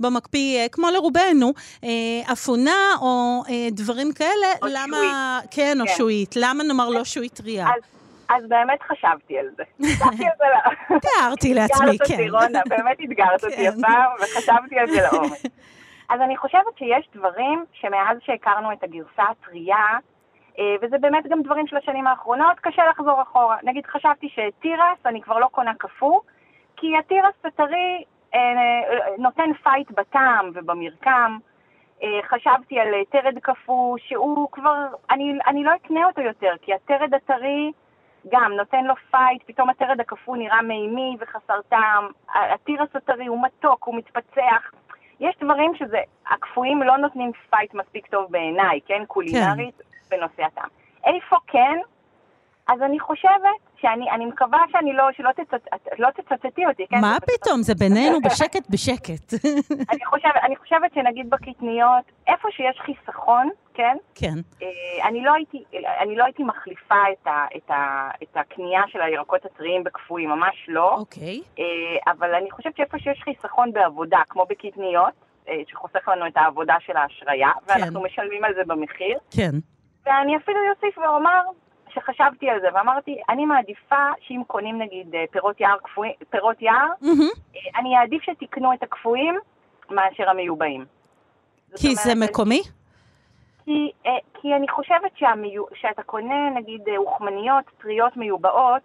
במקפיא, 0.00 0.58
אה, 0.58 0.68
כמו 0.72 0.90
לרובנו, 0.90 1.52
אה, 1.84 1.88
אפונה 2.32 2.94
או 3.00 3.42
אה, 3.48 3.68
דברים 3.72 4.12
כאלה, 4.12 4.46
או 4.62 4.66
למה... 4.66 4.96
שועית. 4.96 5.50
כן, 5.50 5.62
כן, 5.76 5.80
או 5.80 5.86
שועית. 5.96 6.36
למה 6.36 6.64
נאמר 6.64 6.88
לא 6.88 7.04
שועית 7.04 7.34
טרייה? 7.34 7.66
אז... 7.66 7.95
אז 8.28 8.44
באמת 8.48 8.82
חשבתי 8.82 9.38
על 9.38 9.46
זה. 9.56 9.62
חשבתי 9.98 10.24
על 10.24 10.32
זה. 10.38 10.94
תיארתי 11.00 11.54
לעצמי, 11.54 11.98
כן. 11.98 12.04
אתגרת 12.04 12.10
אותי, 12.10 12.30
רונה, 12.30 12.60
באמת 12.68 12.98
אתגרת 13.04 13.44
אותי 13.44 13.56
כן. 13.56 13.72
הפעם, 13.78 14.12
וחשבתי 14.20 14.78
על 14.78 14.86
זה 14.86 15.00
לעומק. 15.02 15.38
אז 16.10 16.20
אני 16.20 16.36
חושבת 16.36 16.78
שיש 16.78 17.08
דברים 17.14 17.64
שמאז 17.72 18.18
שהכרנו 18.20 18.72
את 18.72 18.82
הגרסה 18.84 19.22
הטרייה, 19.22 19.98
אה, 20.58 20.76
וזה 20.82 20.98
באמת 20.98 21.26
גם 21.26 21.42
דברים 21.42 21.66
של 21.66 21.76
השנים 21.76 22.06
האחרונות, 22.06 22.60
קשה 22.60 22.82
לחזור 22.90 23.22
אחורה. 23.22 23.56
נגיד, 23.62 23.86
חשבתי 23.86 24.28
שתירס, 24.28 24.98
אני 25.06 25.22
כבר 25.22 25.38
לא 25.38 25.46
קונה 25.46 25.74
קפוא, 25.74 26.20
כי 26.76 26.86
התירס 26.98 27.34
הטרי 27.44 28.04
אה, 28.34 28.40
נותן 29.18 29.52
fight 29.62 29.90
בטעם 29.90 30.50
ובמרקם. 30.54 31.38
אה, 32.02 32.20
חשבתי 32.28 32.80
על 32.80 32.88
תרד 33.10 33.38
קפוא, 33.42 33.98
שהוא 33.98 34.48
כבר, 34.52 34.86
אני, 35.10 35.38
אני 35.46 35.64
לא 35.64 35.74
אקנה 35.74 36.06
אותו 36.06 36.20
יותר, 36.20 36.52
כי 36.62 36.74
התרד 36.74 37.14
הטרי... 37.14 37.72
גם 38.28 38.52
נותן 38.52 38.84
לו 38.84 38.94
fight, 39.10 39.42
פתאום 39.46 39.70
התרד 39.70 40.00
הקפוא 40.00 40.36
נראה 40.36 40.62
מימי 40.62 41.16
וחסר 41.20 41.60
טעם, 41.68 42.08
התירס 42.34 42.88
הטרי 42.94 43.26
הוא 43.26 43.42
מתוק, 43.42 43.84
הוא 43.84 43.94
מתפצח. 43.96 44.70
יש 45.20 45.36
דברים 45.40 45.74
שזה, 45.74 46.00
הקפואים 46.30 46.82
לא 46.82 46.96
נותנים 46.96 47.32
fight 47.50 47.74
מספיק 47.74 48.06
טוב 48.06 48.32
בעיניי, 48.32 48.80
כן? 48.86 49.04
קולינרית 49.06 49.76
כן. 49.78 50.16
בנושא 50.16 50.42
הטעם. 50.42 50.68
איפה 51.04 51.36
כן? 51.46 51.78
אז 52.68 52.82
אני 52.82 53.00
חושבת 53.00 53.65
שאני 53.80 54.10
אני 54.10 54.26
מקווה 54.26 54.58
שאני 54.72 54.92
לא, 54.92 55.04
שלא 55.16 55.30
תצט, 55.32 55.68
לא 55.98 56.08
תצטטי 56.10 56.66
אותי, 56.66 56.86
כן? 56.90 57.00
מה 57.00 57.16
פתאום? 57.20 57.62
זה 57.62 57.74
בינינו 57.74 58.20
בשקט 58.20 58.70
בשקט. 58.70 59.34
אני, 59.92 60.04
חושבת, 60.04 60.32
אני 60.42 60.56
חושבת 60.56 60.94
שנגיד 60.94 61.30
בקטניות, 61.30 62.04
איפה 62.26 62.48
שיש 62.50 62.80
חיסכון, 62.80 63.48
כן? 63.74 63.96
כן. 64.14 64.34
אה, 64.62 65.08
אני 65.08 65.24
לא 65.24 65.32
הייתי, 65.34 65.64
אני 66.00 66.16
לא 66.16 66.24
הייתי 66.24 66.44
מחליפה 66.44 67.02
את, 67.12 67.26
ה, 67.26 67.46
את, 67.56 67.70
ה, 67.70 68.10
את 68.22 68.36
הקנייה 68.36 68.82
של 68.88 69.00
הירקות 69.00 69.44
הטריים 69.44 69.84
בקפואים, 69.84 70.30
ממש 70.30 70.66
לא. 70.68 70.94
אוקיי. 70.94 71.40
אה, 71.58 71.64
אבל 72.12 72.34
אני 72.34 72.50
חושבת 72.50 72.76
שאיפה 72.76 72.98
שיש 72.98 73.22
חיסכון 73.24 73.72
בעבודה, 73.72 74.18
כמו 74.28 74.46
בקטניות, 74.50 75.12
אה, 75.48 75.60
שחוסך 75.68 76.08
לנו 76.08 76.26
את 76.26 76.36
העבודה 76.36 76.74
של 76.80 76.96
ההשריה, 76.96 77.50
כן. 77.52 77.72
ואנחנו 77.72 78.02
משלמים 78.02 78.44
על 78.44 78.54
זה 78.54 78.62
במחיר. 78.66 79.18
כן. 79.30 79.50
ואני 80.06 80.36
אפילו 80.36 80.58
אוסיף 80.70 80.98
ואומר, 80.98 81.40
שחשבתי 81.96 82.50
על 82.50 82.60
זה, 82.60 82.66
ואמרתי, 82.74 83.16
אני 83.28 83.44
מעדיפה 83.44 84.04
שאם 84.20 84.42
קונים 84.46 84.78
נגיד 84.78 85.14
פירות 85.30 85.60
יער, 85.60 85.76
קפוא, 85.82 86.06
פירות 86.30 86.62
יער, 86.62 86.88
mm-hmm. 87.02 87.58
אני 87.78 87.96
אעדיף 87.96 88.22
שתקנו 88.22 88.72
את 88.72 88.82
הקפואים 88.82 89.34
מאשר 89.90 90.30
המיובאים. 90.30 90.84
כי 91.76 91.86
אומרת, 91.86 91.98
זה 92.04 92.14
מקומי? 92.14 92.62
כי, 93.64 93.90
כי 94.34 94.54
אני 94.54 94.68
חושבת 94.68 95.10
שהמיו, 95.16 95.64
שאתה 95.74 96.02
קונה 96.02 96.50
נגיד 96.54 96.80
אוכמניות 96.96 97.64
טריות 97.78 98.16
מיובאות, 98.16 98.82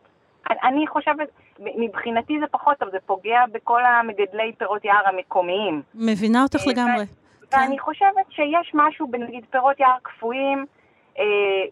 אני 0.50 0.88
חושבת, 0.88 1.28
מבחינתי 1.60 2.40
זה 2.40 2.46
פחות 2.52 2.78
טוב, 2.78 2.90
זה 2.92 2.98
פוגע 3.06 3.40
בכל 3.52 3.86
המגדלי 3.86 4.52
פירות 4.58 4.86
יער 4.86 5.08
המקומיים. 5.08 5.82
מבינה 5.96 6.44
אותך 6.44 6.68
לגמרי. 6.68 7.04
ואני 7.52 7.78
כן. 7.78 7.84
חושבת 7.84 8.26
שיש 8.30 8.72
משהו 8.74 9.08
בנגיד 9.08 9.46
פירות 9.50 9.80
יער 9.80 9.98
קפואים, 10.04 10.58
אה, 10.60 10.66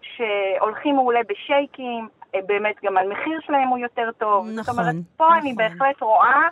שהולכים 0.02 0.96
מעולה 0.96 1.20
בשייקים, 1.30 2.08
אה, 2.36 2.40
באמת 2.46 2.76
גם 2.84 2.98
המחיר 2.98 3.40
שלהם 3.42 3.68
הוא 3.68 3.78
יותר 3.78 4.10
טוב. 4.18 4.48
נכון, 4.48 4.64
זאת 4.64 4.70
אומרת, 4.70 4.96
פה 5.18 5.26
נכון. 5.26 5.38
אני 5.38 5.54
בהחלט 5.54 6.02
רואה 6.02 6.48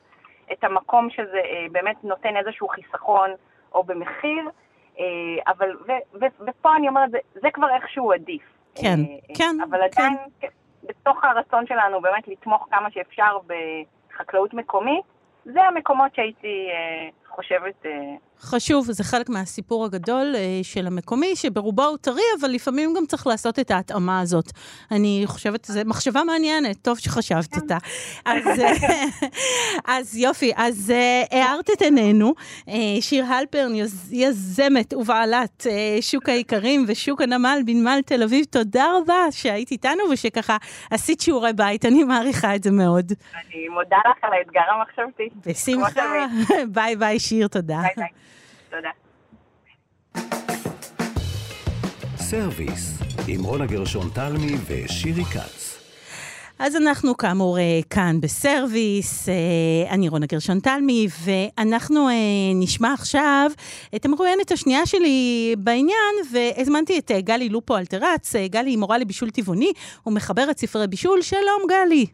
את 0.51 0.63
המקום 0.63 1.09
שזה 1.09 1.37
אה, 1.37 1.65
באמת 1.71 2.03
נותן 2.03 2.37
איזשהו 2.37 2.67
חיסכון 2.67 3.29
או 3.73 3.83
במחיר, 3.83 4.49
אבל, 5.47 5.75
ו, 5.87 5.91
ו, 6.13 6.25
ופה 6.47 6.75
אני 6.75 6.87
אומרת, 6.87 7.11
זה, 7.11 7.17
זה 7.33 7.47
כבר 7.53 7.67
איכשהו 7.75 8.11
עדיף. 8.11 8.41
כן, 8.75 8.99
כן, 9.37 9.55
אבל 9.69 9.81
עדיין, 9.81 10.17
כן. 10.39 10.47
בתוך 10.83 11.23
הרצון 11.23 11.67
שלנו 11.67 12.01
באמת 12.01 12.27
לתמוך 12.27 12.67
כמה 12.71 12.91
שאפשר 12.91 13.37
בחקלאות 13.47 14.53
מקומית, 14.53 15.05
זה 15.45 15.63
המקומות 15.63 16.15
שהייתי 16.15 16.69
חושבת... 17.37 17.85
חשוב, 18.41 18.85
זה 18.91 19.03
חלק 19.03 19.29
מהסיפור 19.29 19.85
הגדול 19.85 20.35
אה, 20.35 20.59
של 20.63 20.87
המקומי, 20.87 21.35
שברובו 21.35 21.83
הוא 21.83 21.97
טרי, 21.97 22.21
אבל 22.39 22.49
לפעמים 22.49 22.93
גם 22.93 23.05
צריך 23.05 23.27
לעשות 23.27 23.59
את 23.59 23.71
ההתאמה 23.71 24.19
הזאת. 24.19 24.45
אני 24.91 25.23
חושבת, 25.25 25.65
זו 25.65 25.79
מחשבה 25.85 26.23
מעניינת, 26.23 26.77
טוב 26.81 26.97
שחשבת 26.97 27.55
אותה. 27.55 27.77
אז, 28.25 28.43
אז 29.97 30.17
יופי, 30.17 30.51
אז 30.55 30.93
הערת 31.31 31.69
את 31.69 31.81
עינינו. 31.81 32.33
אה, 32.69 32.73
שיר 33.01 33.25
הלפרן, 33.25 33.71
יזמת 34.11 34.93
ובעלת 34.93 35.67
אה, 35.69 36.01
שוק 36.01 36.29
האיכרים 36.29 36.85
ושוק 36.87 37.21
הנמל 37.21 37.59
בנמל 37.65 37.99
תל 38.05 38.23
אביב, 38.23 38.45
תודה 38.45 38.85
רבה 38.97 39.31
שהיית 39.31 39.71
איתנו 39.71 40.03
ושככה 40.11 40.57
עשית 40.91 41.21
שיעורי 41.21 41.53
בית, 41.53 41.85
אני 41.85 42.03
מעריכה 42.03 42.55
את 42.55 42.63
זה 42.63 42.71
מאוד. 42.71 43.11
אני 43.35 43.67
מודה 43.67 43.97
לך 44.11 44.23
על 44.23 44.33
האתגר 44.33 44.61
המחשבתי. 44.69 45.29
בשמחה. 45.45 46.25
ביי 46.75 46.95
ביי, 46.95 47.19
שיר, 47.27 47.47
תודה. 47.47 47.81
ביי 47.81 47.93
ביי. 47.97 48.07
תודה. 48.69 48.89
service, 52.17 52.97
עם 53.27 53.43
רונה 53.43 53.65
גרשון 53.65 54.09
תלמי 54.13 54.55
ושירי 54.67 55.25
כץ. 55.25 55.79
אז 56.59 56.75
אנחנו 56.75 57.17
כאמור 57.17 57.57
כאן 57.89 58.21
בסרוויס, 58.21 59.29
אני 59.89 60.09
רונה 60.09 60.25
גרשון 60.25 60.59
תלמי, 60.59 61.07
ואנחנו 61.23 62.09
נשמע 62.55 62.93
עכשיו 62.93 63.51
את 63.95 64.05
המרואיינת 64.05 64.51
השנייה 64.51 64.85
שלי 64.85 65.55
בעניין, 65.57 66.15
והזמנתי 66.31 66.99
את 66.99 67.11
גלי 67.19 67.49
לופו 67.49 67.77
אלטרץ, 67.77 68.35
גלי 68.49 68.69
היא 68.69 68.77
מורה 68.77 68.97
לבישול 68.97 69.29
טבעוני 69.29 69.71
ומחברת 70.05 70.57
ספרי 70.57 70.87
בישול, 70.87 71.21
שלום 71.21 71.61
גלי. 71.69 72.05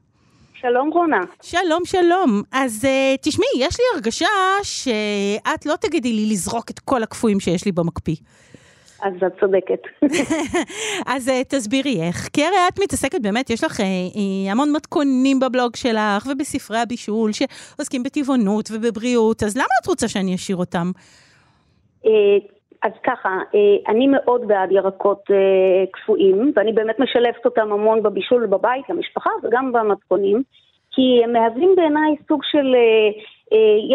שלום 0.67 0.89
רונה. 0.89 1.19
שלום, 1.41 1.85
שלום. 1.85 2.41
אז 2.51 2.85
uh, 2.85 3.17
תשמעי, 3.21 3.47
יש 3.57 3.79
לי 3.79 3.85
הרגשה 3.93 4.25
שאת 4.63 5.65
לא 5.65 5.75
תגידי 5.81 6.13
לי 6.13 6.25
לזרוק 6.31 6.69
את 6.69 6.79
כל 6.79 7.03
הקפואים 7.03 7.39
שיש 7.39 7.65
לי 7.65 7.71
במקפיא. 7.71 8.15
אז 9.01 9.13
את 9.27 9.39
צודקת. 9.39 9.81
אז 11.15 11.27
uh, 11.27 11.31
תסבירי 11.47 12.01
איך. 12.01 12.29
כי 12.33 12.45
הרי 12.45 12.55
את 12.67 12.79
מתעסקת 12.79 13.21
באמת, 13.21 13.49
יש 13.49 13.63
לך 13.63 13.79
uh, 13.79 13.83
המון 14.51 14.71
מתכונים 14.71 15.39
בבלוג 15.39 15.75
שלך 15.75 16.27
ובספרי 16.31 16.79
הבישול 16.79 17.31
שעוסקים 17.31 18.03
בטבעונות 18.03 18.69
ובבריאות, 18.73 19.43
אז 19.43 19.57
למה 19.57 19.73
את 19.81 19.87
רוצה 19.87 20.07
שאני 20.07 20.35
אשאיר 20.35 20.57
אותם? 20.57 20.91
אז 22.83 22.91
ככה, 23.03 23.37
אני 23.87 24.07
מאוד 24.07 24.47
בעד 24.47 24.71
ירקות 24.71 25.23
קפואים, 25.91 26.51
ואני 26.55 26.73
באמת 26.73 26.99
משלבת 26.99 27.45
אותם 27.45 27.71
המון 27.71 28.03
בבישול 28.03 28.45
בבית, 28.45 28.89
למשפחה 28.89 29.29
וגם 29.43 29.71
במתכונים, 29.71 30.43
כי 30.91 31.21
הם 31.23 31.33
מהווים 31.33 31.73
בעיניי 31.75 32.15
סוג 32.27 32.41
של, 32.43 32.75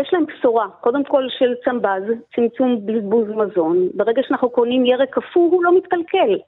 יש 0.01 0.11
להם 0.13 0.25
בשורה, 0.27 0.67
קודם 0.81 1.05
כל 1.05 1.25
של 1.39 1.55
צמבז, 1.65 2.03
צמצום 2.37 2.87
בזבוז 2.87 3.29
מזון. 3.29 3.89
ברגע 3.95 4.23
שאנחנו 4.29 4.51
קונים 4.51 4.87
ירק 4.87 5.09
קפוא 5.11 5.51
הוא 5.51 5.65
לא 5.65 5.77
מתקלקל, 5.77 6.39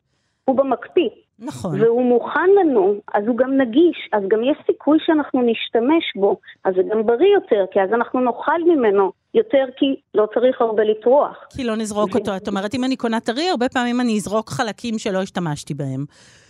הוא 0.44 0.56
במקפיא. 0.56 1.08
נכון. 1.38 1.80
והוא 1.80 2.02
מוכן 2.02 2.50
לנו, 2.60 2.94
אז 3.14 3.26
הוא 3.26 3.36
גם 3.36 3.56
נגיש, 3.56 4.08
אז 4.12 4.22
גם 4.28 4.44
יש 4.44 4.56
סיכוי 4.66 4.98
שאנחנו 5.00 5.42
נשתמש 5.42 6.16
בו, 6.16 6.36
אז 6.64 6.74
זה 6.74 6.82
גם 6.82 7.06
בריא 7.06 7.34
יותר, 7.34 7.64
כי 7.70 7.80
אז 7.80 7.92
אנחנו 7.92 8.20
נאכל 8.20 8.62
ממנו 8.66 9.12
יותר 9.34 9.64
כי 9.76 9.86
לא 10.14 10.26
צריך 10.34 10.60
הרבה 10.60 10.84
לטרוח. 10.84 11.36
כי 11.56 11.64
לא 11.64 11.76
נזרוק 11.76 12.14
אותו. 12.14 12.36
את 12.36 12.48
אומרת, 12.48 12.74
אם 12.74 12.84
אני 12.84 12.96
קונה 12.96 13.20
טרי, 13.20 13.48
הרבה 13.48 13.68
פעמים 13.68 14.00
אני 14.00 14.16
אזרוק 14.16 14.48
חלקים 14.48 14.98
שלא 14.98 15.22
השתמשתי 15.22 15.74
בהם. 15.74 16.04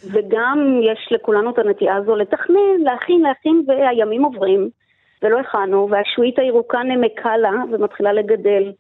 וגם 0.05 0.81
יש 0.93 1.09
לכולנו 1.11 1.51
את 1.51 1.59
הנטייה 1.59 1.97
הזו 1.97 2.17
לתכנן, 2.17 2.81
להכין, 2.85 3.21
להכין, 3.21 3.65
והימים 3.67 4.25
עוברים, 4.25 4.71
ולא 5.23 5.41
הכנו, 5.41 5.89
והשועית 5.91 6.39
הירוקה 6.39 6.79
נמקה 6.79 7.37
לה 7.37 7.53
ומתחילה 7.73 8.13
לגדל. 8.13 8.73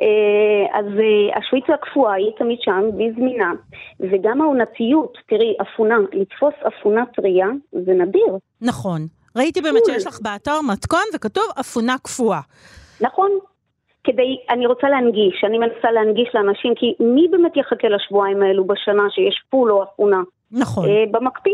אה, 0.00 0.78
אז 0.78 0.84
אה, 0.84 1.38
השוויצה 1.38 1.74
הקפואה 1.74 2.14
היא 2.14 2.30
תמיד 2.38 2.58
שם, 2.60 2.82
והיא 2.96 3.12
זמינה. 3.16 3.52
וגם 4.00 4.40
העונתיות, 4.42 5.18
תראי, 5.28 5.54
אפונה, 5.62 5.94
לתפוס 6.12 6.54
אפונה 6.68 7.04
טריה 7.06 7.46
זה 7.72 7.92
נדיר. 7.92 8.38
נכון. 8.60 9.06
ראיתי 9.36 9.60
באמת 9.60 9.82
שיש 9.86 10.06
לך 10.06 10.20
באתר 10.22 10.60
מתכון 10.72 11.04
וכתוב 11.14 11.44
אפונה 11.60 11.96
קפואה. 12.02 12.40
נכון. 13.00 13.30
כדי, 14.04 14.38
אני 14.50 14.66
רוצה 14.66 14.88
להנגיש, 14.88 15.44
אני 15.44 15.58
מנסה 15.58 15.90
להנגיש 15.90 16.28
לאנשים, 16.34 16.74
כי 16.74 16.94
מי 17.00 17.28
באמת 17.30 17.56
יחכה 17.56 17.88
לשבועיים 17.88 18.42
האלו 18.42 18.64
בשנה 18.64 19.02
שיש 19.10 19.42
פול 19.50 19.72
או 19.72 19.82
אפונה? 19.82 20.22
נכון. 20.52 20.88
אה, 20.88 21.04
במקפיא. 21.10 21.52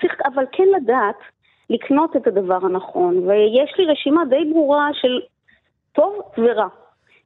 צריך 0.00 0.12
אבל 0.34 0.44
כן 0.52 0.64
לדעת 0.76 1.16
לקנות 1.70 2.16
את 2.16 2.26
הדבר 2.26 2.58
הנכון, 2.62 3.28
ויש 3.28 3.74
לי 3.78 3.84
רשימה 3.86 4.24
די 4.24 4.44
ברורה 4.52 4.88
של 4.92 5.20
טוב 5.92 6.20
ורע. 6.38 6.68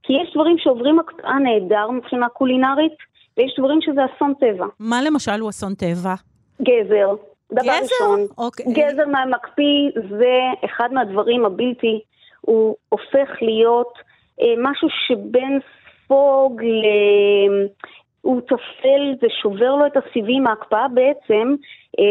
כי 0.03 0.12
יש 0.12 0.33
דברים 0.35 0.59
שעוברים 0.59 0.99
הקפאה 0.99 1.38
נהדר 1.38 1.91
מבחינה 1.91 2.29
קולינרית, 2.29 2.93
ויש 3.37 3.55
דברים 3.59 3.81
שזה 3.81 4.00
אסון 4.05 4.35
טבע. 4.41 4.67
מה 4.81 5.03
למשל 5.03 5.41
הוא 5.41 5.50
אסון 5.50 5.75
טבע? 5.75 6.15
גזר. 6.62 7.15
דבר 7.53 7.62
גזר? 7.62 7.81
ראשון, 7.83 8.21
אוקיי. 8.38 8.67
גזר 8.73 9.07
מהמקפיא 9.07 9.91
זה 10.19 10.35
אחד 10.65 10.88
מהדברים 10.93 11.45
הבלתי, 11.45 12.00
הוא 12.49 12.76
הופך 12.88 13.43
להיות 13.43 13.99
אה, 14.40 14.55
משהו 14.59 14.88
שבין 15.07 15.59
ספוג 16.05 16.62
ל... 16.62 16.85
הוא 18.21 18.40
טפל 18.40 19.14
ושובר 19.23 19.75
לו 19.75 19.87
את 19.87 19.97
הסיבים, 19.97 20.47
ההקפאה 20.47 20.88
בעצם, 20.88 21.55
אה, 21.99 22.05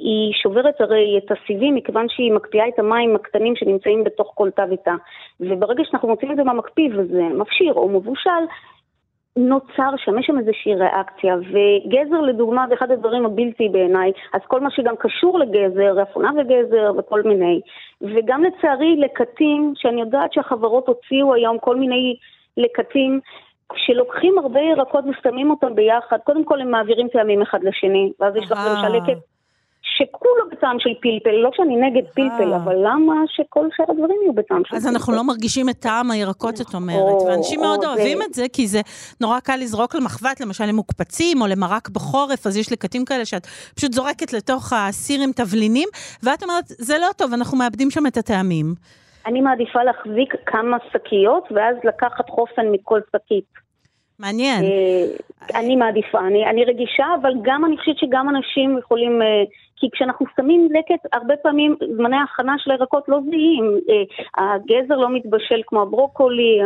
היא 0.00 0.32
שוברת 0.42 0.80
הרי 0.80 1.18
את 1.18 1.30
הסיבים 1.30 1.74
מכיוון 1.74 2.06
שהיא 2.08 2.32
מקפיאה 2.32 2.68
את 2.68 2.78
המים 2.78 3.14
הקטנים 3.14 3.56
שנמצאים 3.56 4.04
בתוך 4.04 4.32
כל 4.34 4.50
תא 4.50 4.64
ותא. 4.70 4.94
וברגע 5.40 5.82
שאנחנו 5.84 6.08
מוצאים 6.08 6.32
את 6.32 6.36
זה 6.36 6.44
מהמקפיא 6.44 6.88
וזה 6.96 7.22
מפשיר 7.22 7.72
או 7.72 7.88
מבושל, 7.88 8.44
נוצר 9.36 9.90
שם, 9.96 10.18
יש 10.18 10.26
שם 10.26 10.38
איזושהי 10.38 10.74
ריאקציה, 10.74 11.36
וגזר 11.36 12.20
לדוגמה 12.20 12.64
זה 12.68 12.74
אחד 12.74 12.90
הדברים 12.90 13.26
הבלתי 13.26 13.68
בעיניי, 13.68 14.12
אז 14.34 14.40
כל 14.46 14.60
מה 14.60 14.70
שגם 14.70 14.96
קשור 14.96 15.38
לגזר, 15.38 16.02
אפונה 16.02 16.30
וגזר 16.36 16.92
וכל 16.98 17.22
מיני, 17.22 17.60
וגם 18.02 18.44
לצערי 18.44 18.96
לקטים, 18.96 19.72
שאני 19.76 20.00
יודעת 20.00 20.32
שהחברות 20.32 20.88
הוציאו 20.88 21.34
היום 21.34 21.58
כל 21.58 21.76
מיני 21.76 22.16
לקטים, 22.56 23.20
כשלוקחים 23.72 24.38
הרבה 24.38 24.60
ירקות 24.60 25.04
ושמים 25.04 25.50
אותם 25.50 25.74
ביחד, 25.74 26.18
קודם 26.24 26.44
כל 26.44 26.60
הם 26.60 26.70
מעבירים 26.70 27.08
טעמים 27.08 27.42
אחד 27.42 27.64
לשני, 27.64 28.12
ואז 28.20 28.36
יש 28.36 28.50
לך 28.50 28.58
למשל 28.70 28.96
לקט 28.96 29.33
שכולו 29.96 30.50
בטעם 30.52 30.76
של 30.80 30.90
פלפל, 31.02 31.30
לא 31.30 31.50
שאני 31.56 31.76
נגד 31.76 32.02
פלפל, 32.14 32.52
אבל 32.54 32.76
למה 32.78 33.14
שכל 33.28 33.66
שאר 33.76 33.84
הדברים 33.88 34.16
יהיו 34.22 34.32
בטעם 34.32 34.62
של 34.64 34.70
פלפל? 34.70 34.76
אז 34.76 34.86
אנחנו 34.86 35.12
לא 35.12 35.24
מרגישים 35.24 35.68
את 35.68 35.78
טעם 35.78 36.10
הירקות, 36.10 36.60
את 36.60 36.74
אומרת, 36.74 37.22
ואנשים 37.26 37.60
מאוד 37.60 37.84
אוהבים 37.84 38.18
את 38.22 38.34
זה, 38.34 38.46
כי 38.52 38.66
זה 38.66 38.80
נורא 39.20 39.40
קל 39.40 39.56
לזרוק 39.56 39.94
למחבת, 39.94 40.40
למשל 40.40 40.64
למוקפצים, 40.64 41.42
או 41.42 41.46
למרק 41.46 41.88
בחורף, 41.88 42.46
אז 42.46 42.56
יש 42.56 42.72
לקטים 42.72 43.04
כאלה 43.04 43.24
שאת 43.24 43.46
פשוט 43.76 43.92
זורקת 43.92 44.32
לתוך 44.32 44.72
הסיר 44.72 45.22
עם 45.22 45.32
תבלינים, 45.32 45.88
ואת 46.22 46.42
אומרת, 46.42 46.64
זה 46.66 46.98
לא 46.98 47.08
טוב, 47.16 47.32
אנחנו 47.32 47.58
מאבדים 47.58 47.90
שם 47.90 48.06
את 48.06 48.16
הטעמים. 48.16 48.74
אני 49.26 49.40
מעדיפה 49.40 49.82
להחזיק 49.82 50.34
כמה 50.46 50.76
שקיות, 50.92 51.44
ואז 51.50 51.76
לקחת 51.84 52.30
חופן 52.30 52.66
מכל 52.72 53.00
שקית. 53.16 53.64
מעניין. 54.18 54.64
אני 55.54 55.76
מעדיפה, 55.76 56.18
אני, 56.18 56.46
אני 56.46 56.64
רגישה, 56.64 57.06
אבל 57.20 57.32
גם 57.42 57.64
אני 57.64 57.78
חושבת 57.78 57.98
שגם 57.98 58.28
אנשים 58.28 58.78
יכולים 58.78 59.20
כי 59.76 59.86
כשאנחנו 59.92 60.26
שמים 60.36 60.68
לקט, 60.70 61.06
הרבה 61.12 61.34
פעמים 61.42 61.76
זמני 61.96 62.16
ההכנה 62.16 62.54
של 62.58 62.70
הירקות 62.70 63.04
לא 63.08 63.18
זהים. 63.30 63.78
אה, 63.90 64.54
הגזר 64.54 64.96
לא 64.96 65.08
מתבשל 65.14 65.62
כמו 65.66 65.82
הברוקולי. 65.82 66.58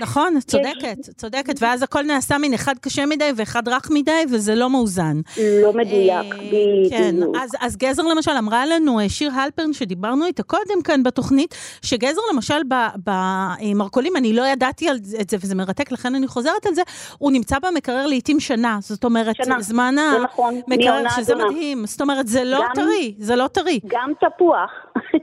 נכון, 0.00 0.36
את 0.38 0.42
צודקת. 0.42 0.98
צודקת, 1.16 1.54
ואז 1.60 1.82
הכל 1.82 2.02
נעשה 2.02 2.38
מן 2.38 2.54
אחד 2.54 2.74
קשה 2.80 3.06
מדי 3.06 3.30
ואחד 3.36 3.68
רך 3.68 3.88
מדי, 3.90 4.24
וזה 4.32 4.54
לא 4.54 4.70
מאוזן. 4.70 5.20
לא 5.62 5.72
מדויק, 5.72 6.34
אה, 6.34 6.38
בדיוק. 6.38 6.90
כן, 6.90 7.16
אז, 7.42 7.50
אז 7.60 7.76
גזר 7.76 8.02
למשל, 8.02 8.30
אמרה 8.38 8.66
לנו 8.66 9.00
אה, 9.00 9.08
שיר 9.08 9.32
הלפרן, 9.32 9.72
שדיברנו 9.72 10.26
איתה 10.26 10.42
קודם 10.42 10.82
כאן 10.84 11.02
בתוכנית, 11.02 11.54
שגזר 11.82 12.20
למשל 12.34 12.62
במרכולים, 13.04 14.16
אני 14.16 14.32
לא 14.32 14.46
ידעתי 14.46 14.88
על 14.88 14.96
זה, 15.02 15.36
וזה 15.40 15.54
מרתק, 15.54 15.92
לכן 15.92 16.14
אני 16.14 16.26
חוזרת 16.26 16.66
על 16.66 16.74
זה, 16.74 16.82
הוא 17.18 17.32
נמצא 17.32 17.56
במקרר 17.58 18.06
לעיתים 18.06 18.40
שנה, 18.40 18.78
זאת 18.80 19.04
אומרת, 19.04 19.36
שנה. 19.36 19.60
זמן 19.60 19.94
נכון, 20.24 20.60
המקרר, 20.66 21.08
שזה 21.08 21.34
מדהים. 21.34 21.84
זאת 21.90 22.00
אומרת, 22.00 22.26
זה 22.26 22.44
לא 22.44 22.58
גם, 22.58 22.74
טרי, 22.74 23.14
זה 23.18 23.36
לא 23.36 23.48
טרי. 23.48 23.80
גם 23.86 24.12
תפוח, 24.20 24.70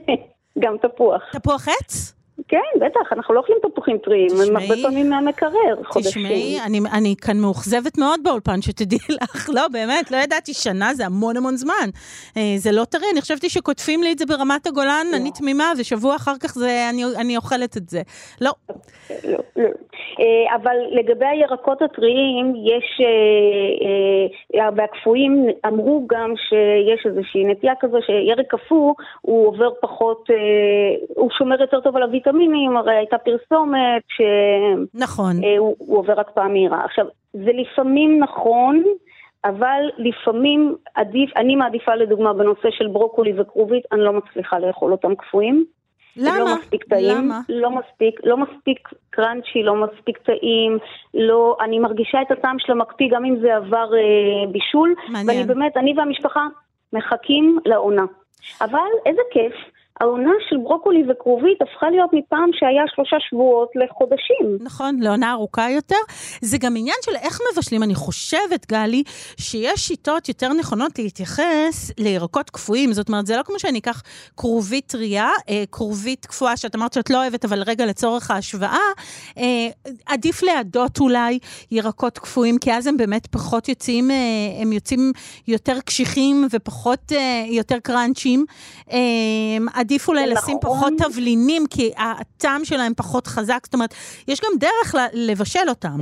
גם 0.62 0.76
תפוח. 0.82 1.22
תפוח 1.32 1.68
עץ? 1.68 2.18
כן, 2.48 2.80
בטח, 2.80 3.12
אנחנו 3.12 3.34
לא 3.34 3.40
אוכלים 3.40 3.58
תפוחים 3.62 3.98
טריים, 3.98 4.28
הם 4.48 4.56
הרבה 4.56 4.74
פעמים 4.82 5.10
מהמקרר, 5.10 5.82
חודשים. 5.84 6.10
תשמעי, 6.10 6.60
אני, 6.60 6.80
אני 6.92 7.14
כאן 7.20 7.38
מאוכזבת 7.38 7.98
מאוד 7.98 8.20
באולפן, 8.22 8.62
שתדעי 8.62 8.98
לך, 9.22 9.50
לא, 9.54 9.68
באמת, 9.68 10.10
לא 10.10 10.16
ידעתי, 10.16 10.54
שנה 10.54 10.94
זה 10.94 11.06
המון 11.06 11.36
המון 11.36 11.56
זמן. 11.56 11.88
אה, 12.36 12.54
זה 12.56 12.72
לא 12.72 12.84
טרי, 12.84 13.06
אני 13.12 13.20
חשבתי 13.20 13.48
שקוטפים 13.48 14.02
לי 14.02 14.12
את 14.12 14.18
זה 14.18 14.26
ברמת 14.26 14.66
הגולן, 14.66 15.06
לא. 15.10 15.16
אני 15.16 15.30
תמימה, 15.30 15.72
ושבוע 15.78 16.16
אחר 16.16 16.34
כך 16.40 16.54
זה, 16.54 16.86
אני, 16.90 17.04
אני 17.04 17.36
אוכלת 17.36 17.76
את 17.76 17.88
זה. 17.88 18.02
לא. 18.40 18.52
לא, 19.24 19.38
לא. 19.56 19.68
אה, 20.20 20.56
אבל 20.56 20.76
לגבי 20.90 21.26
הירקות 21.26 21.82
הטריים, 21.82 22.54
יש, 22.56 23.00
אה, 24.54 24.68
והקפואים 24.76 25.46
אמרו 25.66 26.06
גם 26.06 26.34
שיש 26.36 27.06
איזושהי 27.06 27.44
נטייה 27.44 27.74
כזו, 27.80 27.98
שירק 28.06 28.46
קפוא, 28.48 28.94
הוא 29.20 29.46
עובר 29.48 29.70
פחות, 29.80 30.30
הוא 31.08 31.30
שומר 31.38 31.60
יותר 31.60 31.80
טוב 31.80 31.96
על 31.96 32.02
הוויטמין. 32.02 32.28
ויטמינים, 32.28 32.76
הרי 32.76 32.94
הייתה 32.94 33.18
פרסומת 33.18 34.02
שהוא 34.08 34.86
נכון. 34.94 35.44
אה, 35.44 35.56
עובר 35.78 36.20
הקפאה 36.20 36.48
מהירה. 36.48 36.84
עכשיו, 36.84 37.06
זה 37.32 37.50
לפעמים 37.52 38.18
נכון, 38.18 38.82
אבל 39.44 39.82
לפעמים 39.98 40.74
עדיף, 40.94 41.36
אני 41.36 41.56
מעדיפה 41.56 41.94
לדוגמה 41.94 42.32
בנושא 42.32 42.70
של 42.70 42.86
ברוקולי 42.86 43.40
וכרובית, 43.40 43.84
אני 43.92 44.00
לא 44.00 44.12
מצליחה 44.12 44.58
לאכול 44.58 44.92
אותם 44.92 45.14
קפואים. 45.14 45.64
למה? 46.18 46.38
לא 46.38 46.56
מספיק 46.56 46.84
טעים, 46.84 47.18
למה? 47.18 47.40
לא 47.48 47.70
מספיק, 47.70 48.20
לא 48.24 48.36
מספיק 48.36 48.88
קראנצ'י, 49.10 49.62
לא 49.62 49.74
מספיק 49.74 50.18
טעים, 50.18 50.78
לא, 51.14 51.56
אני 51.60 51.78
מרגישה 51.78 52.22
את 52.22 52.30
הטעם 52.30 52.56
של 52.58 52.72
המקפיא 52.72 53.08
גם 53.10 53.24
אם 53.24 53.36
זה 53.40 53.56
עבר 53.56 53.88
אה, 53.94 54.52
בישול. 54.52 54.94
מעניין. 55.08 55.26
ואני 55.28 55.44
באמת, 55.44 55.76
אני 55.76 55.94
והמשפחה 55.96 56.46
מחכים 56.92 57.58
לעונה. 57.66 58.04
אבל 58.60 58.88
איזה 59.06 59.22
כיף 59.32 59.52
העונה 60.00 60.30
של 60.48 60.56
ברוקולי 60.56 61.02
וכרובית 61.10 61.62
הפכה 61.62 61.90
להיות 61.90 62.10
מפעם 62.12 62.50
שהיה 62.52 62.82
שלושה 62.94 63.16
שבועות 63.20 63.68
לחודשים. 63.74 64.58
נכון, 64.60 65.00
לעונה 65.00 65.32
ארוכה 65.32 65.70
יותר. 65.70 65.96
זה 66.40 66.58
גם 66.58 66.76
עניין 66.76 66.96
של 67.04 67.12
איך 67.22 67.38
מבשלים. 67.52 67.82
אני 67.82 67.94
חושבת, 67.94 68.66
גלי, 68.68 69.02
שיש 69.40 69.80
שיטות 69.80 70.28
יותר 70.28 70.52
נכונות 70.52 70.98
להתייחס 70.98 71.92
לירקות 71.98 72.50
קפואים. 72.50 72.92
זאת 72.92 73.08
אומרת, 73.08 73.26
זה 73.26 73.36
לא 73.36 73.42
כמו 73.42 73.58
שאני 73.58 73.78
אקח 73.78 74.02
כרובית 74.36 74.86
טריה, 74.86 75.28
אה, 75.48 75.64
כרובית 75.72 76.26
קפואה 76.26 76.56
שאת 76.56 76.74
אמרת 76.74 76.92
שאת 76.92 77.10
לא 77.10 77.22
אוהבת, 77.22 77.44
אבל 77.44 77.62
רגע 77.62 77.86
לצורך 77.86 78.30
ההשוואה, 78.30 78.88
אה, 79.38 79.68
עדיף 80.06 80.42
להדות 80.42 81.00
אולי 81.00 81.38
ירקות 81.70 82.18
קפואים, 82.18 82.58
כי 82.58 82.72
אז 82.72 82.86
הם 82.86 82.96
באמת 82.96 83.26
פחות 83.26 83.68
יוצאים, 83.68 84.10
אה, 84.10 84.16
הם 84.62 84.72
יוצאים 84.72 85.12
יותר 85.48 85.80
קשיחים 85.80 86.46
ופחות, 86.52 87.12
יותר 87.50 87.78
קראנצ'ים. 87.82 88.44
עדיף 89.88 90.08
אולי 90.08 90.26
לשים 90.26 90.56
נכון. 90.62 90.70
פחות 90.70 90.92
תבלינים, 90.98 91.62
כי 91.70 91.90
הטעם 91.96 92.64
שלהם 92.64 92.92
פחות 92.94 93.26
חזק, 93.26 93.60
זאת 93.64 93.74
אומרת, 93.74 93.94
יש 94.28 94.40
גם 94.40 94.58
דרך 94.58 94.94
לבשל 95.12 95.68
אותם. 95.68 95.98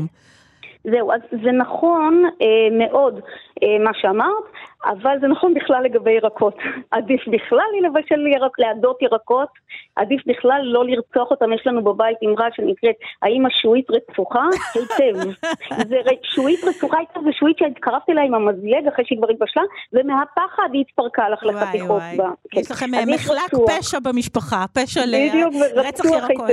זהו, 0.85 1.13
אז 1.13 1.21
זה 1.31 1.53
נכון 1.53 2.23
אה, 2.43 2.87
מאוד 2.87 3.15
אה, 3.63 3.85
מה 3.85 3.91
שאמרת, 3.95 4.45
אבל 4.85 5.17
זה 5.21 5.27
נכון 5.27 5.55
בכלל 5.55 5.83
לגבי 5.85 6.11
ירקות. 6.11 6.57
עדיף 6.97 7.21
בכלל 7.29 7.71
לבשל 7.83 8.27
ירק, 8.27 8.59
להדות 8.59 9.03
ירקות, 9.03 9.49
עדיף 9.97 10.23
בכלל 10.27 10.61
לא 10.65 10.85
לרצוח 10.85 11.31
אותם. 11.31 11.53
יש 11.53 11.67
לנו 11.67 11.85
בבית 11.85 12.17
אמרה 12.25 12.49
שנקראת, 12.57 12.95
האם 13.23 13.47
השועית 13.47 13.87
רצוחה? 13.91 14.45
היטב. 14.75 15.31
זה 15.89 15.97
שועית 16.23 16.65
רצוחה 16.65 16.99
היטב, 16.99 17.21
זה 17.27 17.31
שועית 17.33 17.59
שהתקרבתי 17.59 18.13
אליה 18.13 18.25
עם 18.25 18.35
המזלג 18.35 18.89
אחרי 18.89 19.05
שהיא 19.07 19.19
כבר 19.19 19.31
התבשלה, 19.31 19.63
ומהפחד 19.93 20.69
היא 20.73 20.81
התפרקה 20.81 21.29
לך 21.29 21.43
לחתיכות 21.45 22.03
בה. 22.17 22.31
כן. 22.51 22.61
יש 22.61 22.71
לכם 22.71 22.87
מחלק 23.07 23.51
פשע 23.67 23.99
במשפחה, 23.99 24.65
פשע 24.73 25.01
לרצח 25.07 26.05
ירקות. 26.05 26.47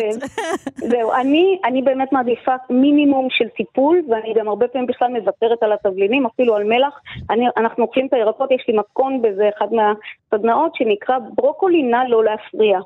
זהו, 0.91 1.12
אני, 1.65 1.82
באמת 1.82 2.12
מעדיפה 2.12 2.56
מינימום 2.69 3.27
של 3.29 3.49
טיפול, 3.49 4.01
ואני 4.10 4.34
גם 4.34 4.47
הרבה 4.47 4.67
פעמים 4.67 4.88
בכלל 4.88 5.08
מוותרת 5.08 5.63
על 5.63 5.73
התבלינים, 5.73 6.25
אפילו 6.25 6.56
על 6.56 6.63
מלח. 6.63 6.99
אנחנו 7.58 7.84
אוכלים 7.84 8.08
את 8.08 8.13
הירקות, 8.13 8.51
יש 8.51 8.65
לי 8.67 8.77
מתכון 8.77 9.21
בזה, 9.21 9.49
אחד 9.58 9.67
מהסדנאות 9.71 10.75
שנקרא 10.75 11.17
ברוקולי 11.36 11.84
נא 11.84 12.03
לא 12.08 12.23
להפריע. 12.23 12.79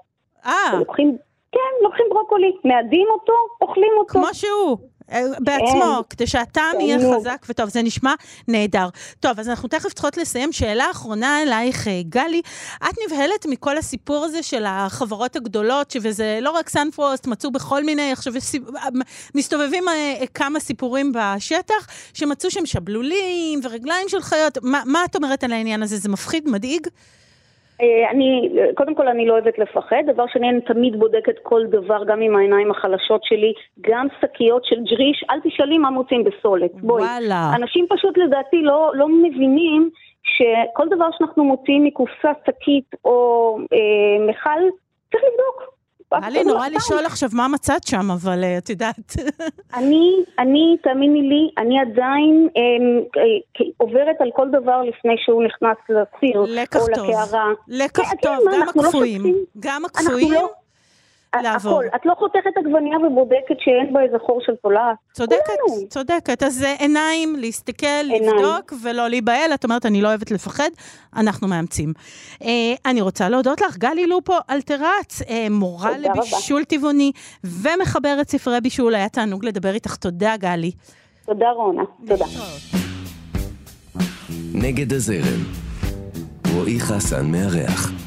אה. 0.46 0.80
לוקחים, 0.80 1.18
כן, 1.52 1.84
לוקחים 1.84 2.06
ברוקולי, 2.10 2.52
מאדים 2.66 3.08
אותו, 3.14 3.34
אוכלים 3.62 3.92
אותו. 3.98 4.12
כמו 4.12 4.28
שהוא. 4.34 4.78
אה, 5.12 5.22
בעצמו, 5.40 6.04
כדי 6.10 6.28
שהטעם 6.28 6.80
יהיה 6.80 6.98
חזק 7.16 7.46
וטוב, 7.50 7.70
זה 7.70 7.82
נשמע 7.82 8.14
נהדר. 8.48 8.88
טוב, 9.20 9.40
אז 9.40 9.50
אנחנו 9.50 9.70
תכף 9.70 9.94
צריכות 9.94 10.18
לסיים. 10.18 10.52
שאלה 10.52 10.92
אחרונה 10.92 11.44
אלייך, 11.44 11.88
אה, 11.88 12.02
גלי. 12.10 12.42
את 12.78 12.96
נבהלת 13.08 13.46
מכל 13.50 13.78
הסיפור 13.78 14.26
הזה 14.26 14.44
של 14.44 14.64
החברות 14.68 15.36
הגדולות, 15.36 15.96
וזה 16.02 16.40
לא 16.42 16.52
רק 16.52 16.70
סנפרוסט, 16.70 17.28
מצאו 17.28 17.52
בכל 17.52 17.84
מיני, 17.84 18.12
עכשיו 18.12 18.34
מסתובבים 19.36 19.84
כמה 20.34 20.60
סיפורים 20.60 21.12
בשטח, 21.16 21.88
שמצאו 22.14 22.52
שם 22.52 22.66
שבלולים 22.66 23.60
ורגליים 23.64 24.10
של 24.10 24.22
חיות. 24.22 24.58
מה, 24.62 24.82
מה 24.86 25.06
את 25.06 25.16
אומרת 25.16 25.44
על 25.44 25.52
העניין 25.52 25.84
הזה? 25.84 25.98
זה 25.98 26.10
מפחיד, 26.10 26.50
מדאיג? 26.50 26.88
אה, 27.82 28.12
אני, 28.12 28.50
קודם 28.76 28.96
כל 28.96 29.08
אני 29.08 29.26
לא 29.26 29.34
אוהבת 29.34 29.58
לפחד, 29.60 30.04
דבר 30.08 30.26
שני 30.28 30.50
אני 30.50 30.62
תמיד 30.62 31.00
בודקת 31.00 31.36
כל 31.44 31.66
דבר 31.66 32.04
גם 32.08 32.22
עם 32.22 32.36
העיניים 32.36 32.72
החלשות 32.72 33.24
שלי, 33.24 33.54
גם 33.82 34.08
שקיות 34.22 34.66
של 34.66 34.76
ג'ריש, 34.76 35.24
אל 35.30 35.40
תשאלי 35.44 35.78
מה 35.78 35.90
מוצאים 35.90 36.24
בסולת, 36.24 36.72
בואי. 36.76 37.04
וואלה. 37.04 37.52
אנשים 37.56 37.86
פשוט 37.90 38.18
לדעתי 38.18 38.62
לא, 38.62 38.92
לא 38.96 39.08
מבינים 39.10 39.90
שכל 40.24 40.88
דבר 40.96 41.06
שאנחנו 41.18 41.44
מוצאים 41.44 41.84
מקופסה 41.84 42.32
שקית 42.48 42.96
או 43.06 43.58
אה, 43.74 44.26
מכל, 44.28 44.60
צריך 45.12 45.24
לבדוק. 45.24 45.77
בא 46.12 46.28
לי 46.28 46.44
נורא 46.44 46.68
לשאול 46.68 47.06
עכשיו 47.06 47.30
מה 47.34 47.48
מצאת 47.48 47.84
שם, 47.84 48.12
אבל 48.12 48.44
אה, 48.44 48.58
את 48.58 48.70
יודעת. 48.70 49.16
אני, 49.74 50.12
אני, 50.40 50.78
תאמיני 50.84 51.22
לי, 51.22 51.50
אני 51.58 51.80
עדיין 51.80 52.48
אמ, 52.56 53.00
אה, 53.18 53.66
עוברת 53.78 54.16
על 54.20 54.30
כל 54.36 54.48
דבר 54.52 54.82
לפני 54.82 55.16
שהוא 55.18 55.44
נכנס 55.44 55.78
לסיר, 55.90 56.40
או 56.40 56.46
לקערה. 56.92 57.52
לקח 57.68 58.10
כן, 58.10 58.18
טוב, 58.22 58.40
גם 58.54 58.60
לא 58.76 58.82
הקפואים. 58.82 59.36
גם 59.60 59.86
הקפואים? 59.86 60.34
לעבור. 61.42 61.80
הכל. 61.80 61.96
את 61.96 62.06
לא 62.06 62.14
חותכת 62.20 62.58
עגבניה 62.58 62.98
ובודקת 62.98 63.56
שאין 63.60 63.94
בה 63.94 64.02
איזה 64.02 64.18
חור 64.26 64.42
של 64.46 64.54
תולעת. 64.64 64.96
צודקת, 65.14 65.40
כולנו. 65.68 65.88
צודקת. 65.90 66.44
אז 66.44 66.54
זה 66.54 66.76
עיניים, 66.80 67.36
להסתכל, 67.36 67.88
עיניים. 67.88 68.36
לבדוק 68.36 68.74
ולא 68.84 69.08
להיבהל. 69.08 69.54
את 69.54 69.64
אומרת, 69.64 69.86
אני 69.86 70.02
לא 70.02 70.08
אוהבת 70.08 70.32
לפחד, 70.32 70.70
אנחנו 71.16 71.48
מאמצים. 71.48 71.94
אה, 72.44 72.50
אני 72.86 73.02
רוצה 73.02 73.30
להודות 73.30 73.62
לך, 73.62 73.78
גלי 73.78 74.08
לופו 74.08 74.34
אלטרץ, 74.50 75.22
אה, 75.30 75.48
מורה 75.50 75.98
לבישול 75.98 76.64
טבעוני 76.64 77.12
ומחברת 77.44 78.30
ספרי 78.30 78.62
בישול. 78.62 78.96
היה 78.96 79.10
תענוג 79.10 79.46
לדבר 79.46 79.74
איתך. 79.74 79.96
תודה, 79.96 80.38
גלי. 80.38 80.72
תודה, 81.26 81.50
רונה. 81.50 81.84
תודה. 82.08 82.26
נגד 84.54 84.94
הזרם, 84.94 85.44
רועי 86.54 86.80
חסן 86.80 87.32
מארח. 87.32 88.07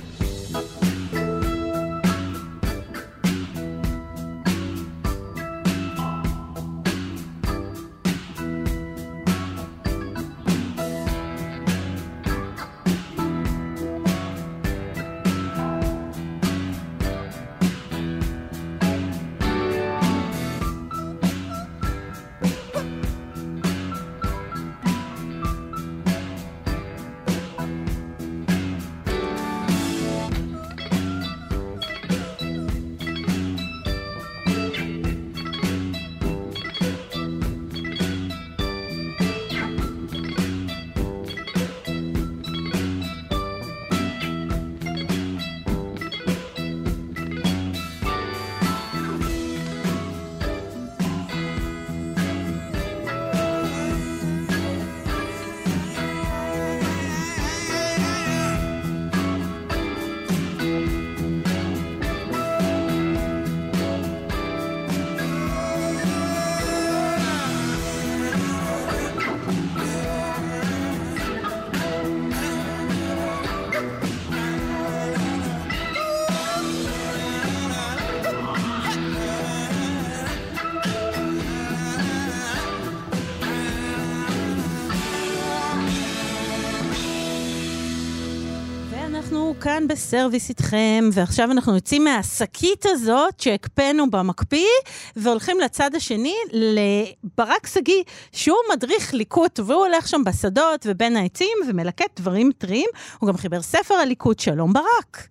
כאן 89.61 89.89
בסרוויס 89.89 90.49
איתכם, 90.49 91.01
ועכשיו 91.13 91.51
אנחנו 91.51 91.75
יוצאים 91.75 92.05
מהשקית 92.05 92.85
הזאת 92.87 93.41
שהקפאנו 93.41 94.11
במקפיא, 94.11 94.69
והולכים 95.17 95.61
לצד 95.61 95.91
השני, 95.97 96.35
לברק 96.53 97.67
שגיא, 97.67 98.03
שהוא 98.33 98.57
מדריך 98.73 99.15
ליקוט, 99.15 99.61
והוא 99.61 99.87
הולך 99.87 100.09
שם 100.09 100.25
בשדות 100.27 100.87
ובין 100.87 101.17
העצים 101.17 101.59
ומלקט 101.69 102.21
דברים 102.21 102.51
טריים. 102.59 102.89
הוא 103.19 103.29
גם 103.29 103.37
חיבר 103.37 103.61
ספר 103.61 103.95
על 103.95 104.09
ליקוט. 104.09 104.39
שלום 104.39 104.73
ברק. 104.73 105.29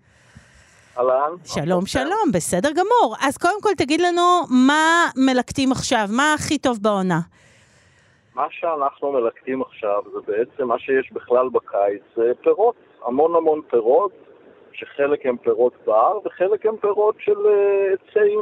אהלן. 0.98 1.32
שלום, 1.46 1.86
שלום, 1.86 2.32
בסדר 2.34 2.70
גמור. 2.72 3.16
אז 3.22 3.38
קודם 3.38 3.62
כל 3.62 3.74
תגיד 3.78 4.02
לנו 4.02 4.42
מה 4.50 5.06
מלקטים 5.16 5.72
עכשיו, 5.72 6.06
מה 6.10 6.34
הכי 6.34 6.58
טוב 6.58 6.78
בעונה? 6.82 7.20
מה 8.36 8.46
שאנחנו 8.50 9.12
מלקטים 9.12 9.62
עכשיו 9.62 10.02
זה 10.14 10.32
בעצם 10.32 10.68
מה 10.68 10.80
שיש 10.80 11.12
בכלל 11.14 11.50
בקיץ, 11.50 12.02
זה 12.16 12.32
פירות. 12.44 12.89
המון 13.06 13.36
המון 13.36 13.62
פירות, 13.70 14.12
שחלק 14.72 15.26
הם 15.26 15.38
פירות 15.38 15.74
בר 15.86 16.20
וחלק 16.26 16.66
הם 16.66 16.78
פירות 16.78 17.16
של 17.20 17.48
אה, 17.48 17.94
עצים 17.94 18.40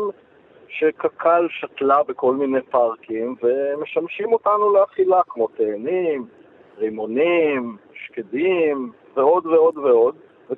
שקק"ל 0.67 1.47
שתלה 1.49 2.03
בכל 2.03 2.33
מיני 2.33 2.61
פארקים 2.61 3.35
ומשמשים 3.43 4.33
אותנו 4.33 4.73
לאכילה, 4.73 5.21
כמו 5.27 5.47
תאנים, 5.47 6.25
רימונים, 6.77 7.77
שקדים 7.93 8.91
ועוד 9.15 9.45
ועוד 9.45 9.77
ועוד, 9.77 9.96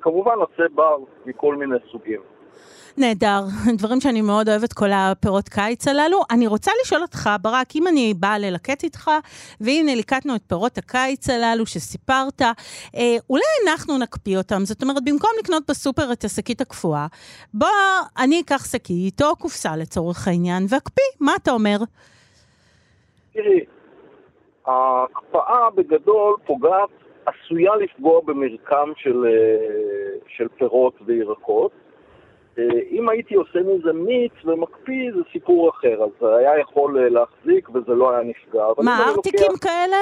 וכמובן 0.00 0.32
עצי 0.42 0.74
בר 0.74 0.96
מכל 1.26 1.56
מיני 1.56 1.76
סוגים. 1.92 2.20
נהדר, 2.96 3.40
דברים 3.78 4.00
שאני 4.00 4.22
מאוד 4.22 4.48
אוהבת, 4.48 4.72
כל 4.72 4.90
הפירות 4.92 5.48
קיץ 5.48 5.88
הללו. 5.88 6.20
אני 6.30 6.46
רוצה 6.46 6.70
לשאול 6.82 7.02
אותך, 7.02 7.30
ברק, 7.42 7.66
אם 7.76 7.86
אני 7.86 8.14
באה 8.20 8.38
ללקט 8.38 8.84
איתך, 8.84 9.10
והנה 9.60 9.94
ליקטנו 9.94 10.34
את 10.36 10.42
פירות 10.48 10.78
הקיץ 10.78 11.30
הללו 11.30 11.66
שסיפרת, 11.66 12.42
אה, 12.42 13.16
אולי 13.30 13.42
אנחנו 13.68 13.98
נקפיא 13.98 14.38
אותם. 14.38 14.64
זאת 14.64 14.82
אומרת, 14.82 15.04
במקום 15.04 15.30
לקנות 15.38 15.62
בסופר 15.68 16.12
את 16.12 16.24
השקית 16.24 16.60
הקפואה, 16.60 17.06
בוא 17.54 17.68
אני 18.18 18.40
אקח 18.40 18.72
שקית 18.72 19.22
או 19.22 19.36
קופסה 19.36 19.76
לצורך 19.76 20.28
העניין, 20.28 20.62
ואקפיא. 20.68 21.04
מה 21.20 21.32
אתה 21.42 21.50
אומר? 21.50 21.76
תראי, 23.32 23.64
ההקפאה 24.66 25.70
בגדול 25.74 26.36
פוגעת, 26.46 26.99
עשויה 27.26 27.76
לפגוע 27.76 28.20
במרקם 28.24 28.92
של, 28.96 29.26
אה, 29.26 30.18
של 30.28 30.48
פירות 30.58 30.94
וירקות. 31.06 31.72
אה, 32.58 32.64
אם 32.90 33.08
הייתי 33.08 33.34
עושה 33.34 33.58
מזה 33.58 33.92
מיץ 33.92 34.32
ומקפיא, 34.44 35.12
זה 35.12 35.20
סיפור 35.32 35.70
אחר, 35.70 36.02
אז 36.02 36.10
זה 36.20 36.36
היה 36.36 36.58
יכול 36.58 36.98
אה, 36.98 37.08
להחזיק 37.08 37.68
וזה 37.74 37.94
לא 37.94 38.10
היה 38.10 38.22
נפגע. 38.22 38.64
מה, 38.78 39.08
ארטיקים 39.08 39.46
לוקח... 39.52 39.64
כאלה? 39.64 39.96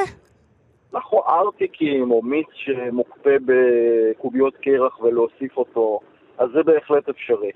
נכון, 0.92 1.20
ארטיקים 1.28 2.10
או 2.10 2.22
מיץ 2.22 2.46
שמוקפא 2.52 3.36
בקוביות 3.44 4.56
קרח 4.56 5.00
ולהוסיף 5.00 5.56
אותו, 5.56 6.00
אז 6.38 6.50
זה 6.54 6.62
בהחלט 6.62 7.08
אפשרי. 7.08 7.50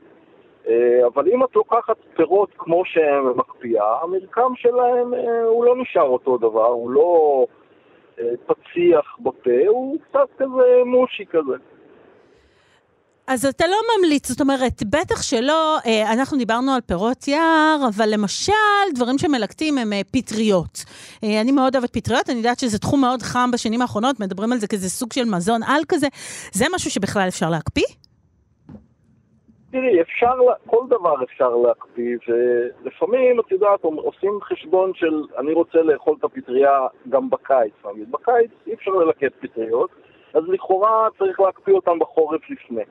אבל 1.07 1.29
אם 1.29 1.45
את 1.45 1.57
לוקחת 1.57 1.97
פירות 2.15 2.51
כמו 2.59 2.85
שהם 2.85 3.39
מקפיאה, 3.39 4.03
המרקם 4.03 4.53
שלהם 4.57 5.15
הוא 5.47 5.65
לא 5.65 5.77
נשאר 5.77 6.03
אותו 6.03 6.39
דבר, 6.39 6.67
הוא 6.67 6.91
לא 6.91 7.47
פציח 8.47 9.17
בפה, 9.21 9.69
הוא 9.69 9.99
קצת 10.09 10.29
כזה 10.39 10.83
מושי 10.87 11.25
כזה. 11.27 11.57
אז 13.27 13.47
אתה 13.47 13.67
לא 13.67 13.77
ממליץ, 13.99 14.29
זאת 14.29 14.41
אומרת, 14.41 14.83
בטח 14.83 15.23
שלא, 15.23 15.79
אה, 15.87 16.13
אנחנו 16.13 16.39
דיברנו 16.39 16.73
על 16.73 16.81
פירות 16.81 17.29
יער, 17.29 17.89
אבל 17.89 18.09
למשל, 18.09 18.53
דברים 18.95 19.19
שמלקטים 19.19 19.79
הם 19.79 19.93
אה, 19.93 20.01
פטריות. 20.11 20.85
אה, 21.25 21.41
אני 21.41 21.53
מאוד 21.53 21.77
אוהבת 21.77 21.91
פטריות, 21.93 22.31
אני 22.31 22.39
יודעת 22.39 22.59
שזה 22.59 22.79
תחום 22.79 23.01
מאוד 23.01 23.23
חם 23.23 23.51
בשנים 23.53 23.83
האחרונות, 23.83 24.21
מדברים 24.21 24.53
על 24.53 24.59
זה 24.59 24.67
כאיזה 24.67 24.91
סוג 24.91 25.13
של 25.13 25.25
מזון 25.25 25.63
על 25.63 25.83
כזה. 25.89 26.07
זה 26.53 26.65
משהו 26.75 26.91
שבכלל 26.91 27.29
אפשר 27.29 27.51
להקפיא? 27.51 28.02
תראי, 29.73 30.01
אפשר, 30.01 30.35
כל 30.67 30.85
דבר 30.89 31.25
אפשר 31.25 31.57
להקפיא, 31.57 32.17
ולפעמים, 32.29 33.41
את 33.41 33.51
יודעת, 33.51 33.85
עושים 33.85 34.39
חשבון 34.43 34.95
של 34.95 35.23
אני 35.39 35.53
רוצה 35.53 35.83
לאכול 35.83 36.17
את 36.19 36.25
הפטריה 36.25 36.87
גם 37.09 37.31
בקיץ, 37.31 37.73
נגיד. 37.93 38.11
בקיץ 38.11 38.51
אי 38.67 38.75
אפשר 38.75 38.91
ללקט 38.91 39.33
פטריות, 39.41 39.91
אז 40.35 40.43
לכאורה 40.49 41.09
צריך 41.19 41.41
להקפיא 41.41 41.75
אותם 41.75 41.99
בחורף 41.99 42.51
לפני. 42.51 42.83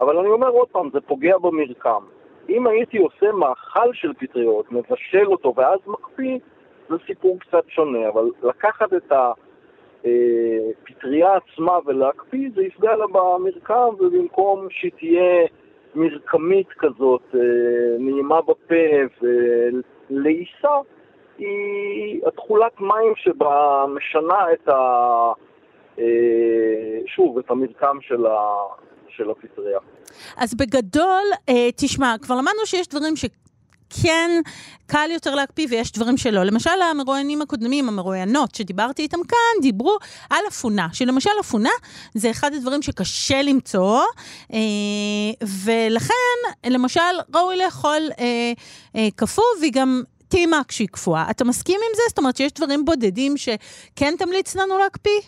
אבל 0.00 0.18
אני 0.18 0.28
אומר 0.28 0.48
עוד 0.48 0.68
פעם, 0.68 0.90
זה 0.92 1.00
פוגע 1.00 1.38
במרקם. 1.38 2.02
אם 2.48 2.66
הייתי 2.66 2.98
עושה 2.98 3.32
מאכל 3.32 3.92
של 3.92 4.12
פטריות, 4.12 4.72
מבשל 4.72 5.26
אותו 5.26 5.54
ואז 5.56 5.78
מקפיא, 5.86 6.38
זה 6.88 6.96
סיפור 7.06 7.38
קצת 7.40 7.64
שונה, 7.68 8.08
אבל 8.08 8.30
לקחת 8.42 8.92
את 8.92 9.12
הפטריה 10.02 11.36
עצמה 11.36 11.78
ולהקפיא, 11.86 12.50
זה 12.54 12.62
יפגע 12.62 12.96
לה 12.96 13.06
במרקם, 13.06 13.88
ובמקום 13.98 14.66
שהיא 14.70 14.92
תהיה 14.98 15.46
מרקמית 15.94 16.68
כזאת, 16.78 17.22
אה, 17.34 17.40
נעימה 17.98 18.40
בפה 18.40 18.84
ולעיסה, 20.10 20.76
היא 21.38 22.20
התכולת 22.26 22.80
מים 22.80 23.12
שבה 23.16 23.84
משנה 23.88 24.52
את 24.52 24.68
ה... 24.68 24.78
אה, 25.98 26.98
שוב, 27.06 27.38
את 27.38 27.50
המרקם 27.50 27.96
של, 28.00 28.26
ה... 28.26 28.38
של 29.08 29.30
הפטריה. 29.30 29.78
אז 30.36 30.54
בגדול, 30.54 31.24
אה, 31.48 31.68
תשמע, 31.76 32.14
כבר 32.22 32.34
למדנו 32.34 32.66
שיש 32.66 32.88
דברים 32.88 33.16
ש... 33.16 33.24
כן 34.02 34.30
קל 34.86 35.10
יותר 35.10 35.34
להקפיא 35.34 35.66
ויש 35.70 35.92
דברים 35.92 36.16
שלא. 36.16 36.44
למשל, 36.44 36.70
המרואיינים 36.90 37.42
הקודמים, 37.42 37.88
המרואיינות 37.88 38.54
שדיברתי 38.54 39.02
איתם 39.02 39.18
כאן, 39.28 39.62
דיברו 39.62 39.96
על 40.30 40.44
אפונה, 40.48 40.88
שלמשל 40.92 41.30
אפונה 41.40 41.70
זה 42.14 42.30
אחד 42.30 42.54
הדברים 42.54 42.82
שקשה 42.82 43.42
למצוא, 43.42 44.02
אה, 44.52 44.58
ולכן, 45.64 46.70
למשל, 46.70 47.00
ראוי 47.34 47.56
לאכול 47.56 48.02
אה, 48.18 48.52
אה, 48.96 49.08
קפוא, 49.16 49.44
והיא 49.60 49.72
גם 49.72 50.02
טעימה 50.28 50.60
כשהיא 50.68 50.88
קפואה. 50.88 51.30
אתה 51.30 51.44
מסכים 51.44 51.80
עם 51.90 51.96
זה? 51.96 52.02
זאת 52.08 52.18
אומרת 52.18 52.36
שיש 52.36 52.52
דברים 52.52 52.84
בודדים 52.84 53.36
שכן 53.36 54.14
תמליץ 54.18 54.56
לנו 54.56 54.78
להקפיא? 54.78 55.20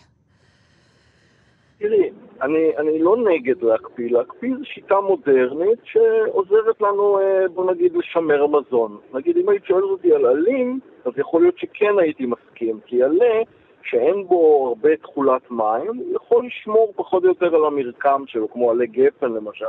תראי, 1.83 2.09
אני, 2.41 2.77
אני 2.77 2.99
לא 2.99 3.17
נגד 3.17 3.63
להקפיא, 3.63 4.11
להקפיא 4.11 4.55
זו 4.57 4.65
שיטה 4.65 4.99
מודרנית 5.01 5.79
שעוזרת 5.83 6.81
לנו, 6.81 7.19
אה, 7.19 7.47
בוא 7.53 7.71
נגיד, 7.71 7.95
לשמר 7.95 8.47
מזון. 8.47 8.97
נגיד, 9.13 9.37
אם 9.37 9.49
היית 9.49 9.65
שואלת 9.65 9.83
אותי 9.83 10.13
על 10.13 10.25
עלים, 10.25 10.79
אז 11.05 11.11
יכול 11.17 11.41
להיות 11.41 11.57
שכן 11.57 11.99
הייתי 11.99 12.25
מסכים, 12.25 12.79
כי 12.85 13.03
עלה, 13.03 13.41
שאין 13.83 14.27
בו 14.27 14.67
הרבה 14.67 14.97
תכולת 14.97 15.51
מים, 15.51 16.03
יכול 16.11 16.45
לשמור 16.45 16.93
פחות 16.95 17.23
או 17.23 17.29
יותר 17.29 17.55
על 17.55 17.65
המרקם 17.65 18.23
שלו, 18.27 18.51
כמו 18.51 18.71
עלי 18.71 18.87
גפן 18.87 19.31
למשל, 19.31 19.65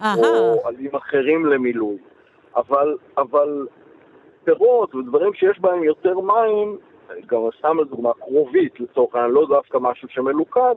Aha. 0.00 0.04
או 0.04 0.68
עלים 0.68 0.94
אחרים 0.94 1.46
למילוי. 1.46 1.96
אבל, 2.56 2.96
אבל 3.18 3.66
פירות 4.44 4.94
ודברים 4.94 5.34
שיש 5.34 5.60
בהם 5.60 5.84
יותר 5.84 6.20
מים, 6.20 6.76
גם 7.26 7.40
סתם 7.58 7.80
לדוגמה, 7.80 8.12
כרובית 8.20 8.80
לצורך 8.80 9.14
העניין, 9.14 9.32
לא 9.32 9.46
דווקא 9.48 9.78
משהו 9.80 10.08
שמלוכד, 10.08 10.74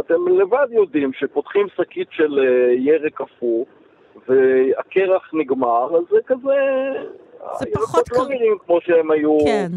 אתם 0.00 0.28
לבד 0.28 0.66
יודעים 0.70 1.12
שפותחים 1.12 1.66
שקית 1.76 2.08
של 2.10 2.38
אה, 2.38 2.72
ירק 2.72 3.12
קפוא 3.14 3.64
והקרח 4.28 5.30
נגמר, 5.32 5.96
אז 5.96 6.02
זה 6.10 6.18
כזה... 6.26 6.54
זה 7.58 7.66
פחות... 7.74 8.04
לא 8.12 8.28
נראים 8.28 8.56
כמו 8.66 8.80
שהם 8.80 9.10
היו 9.10 9.38
כן. 9.44 9.70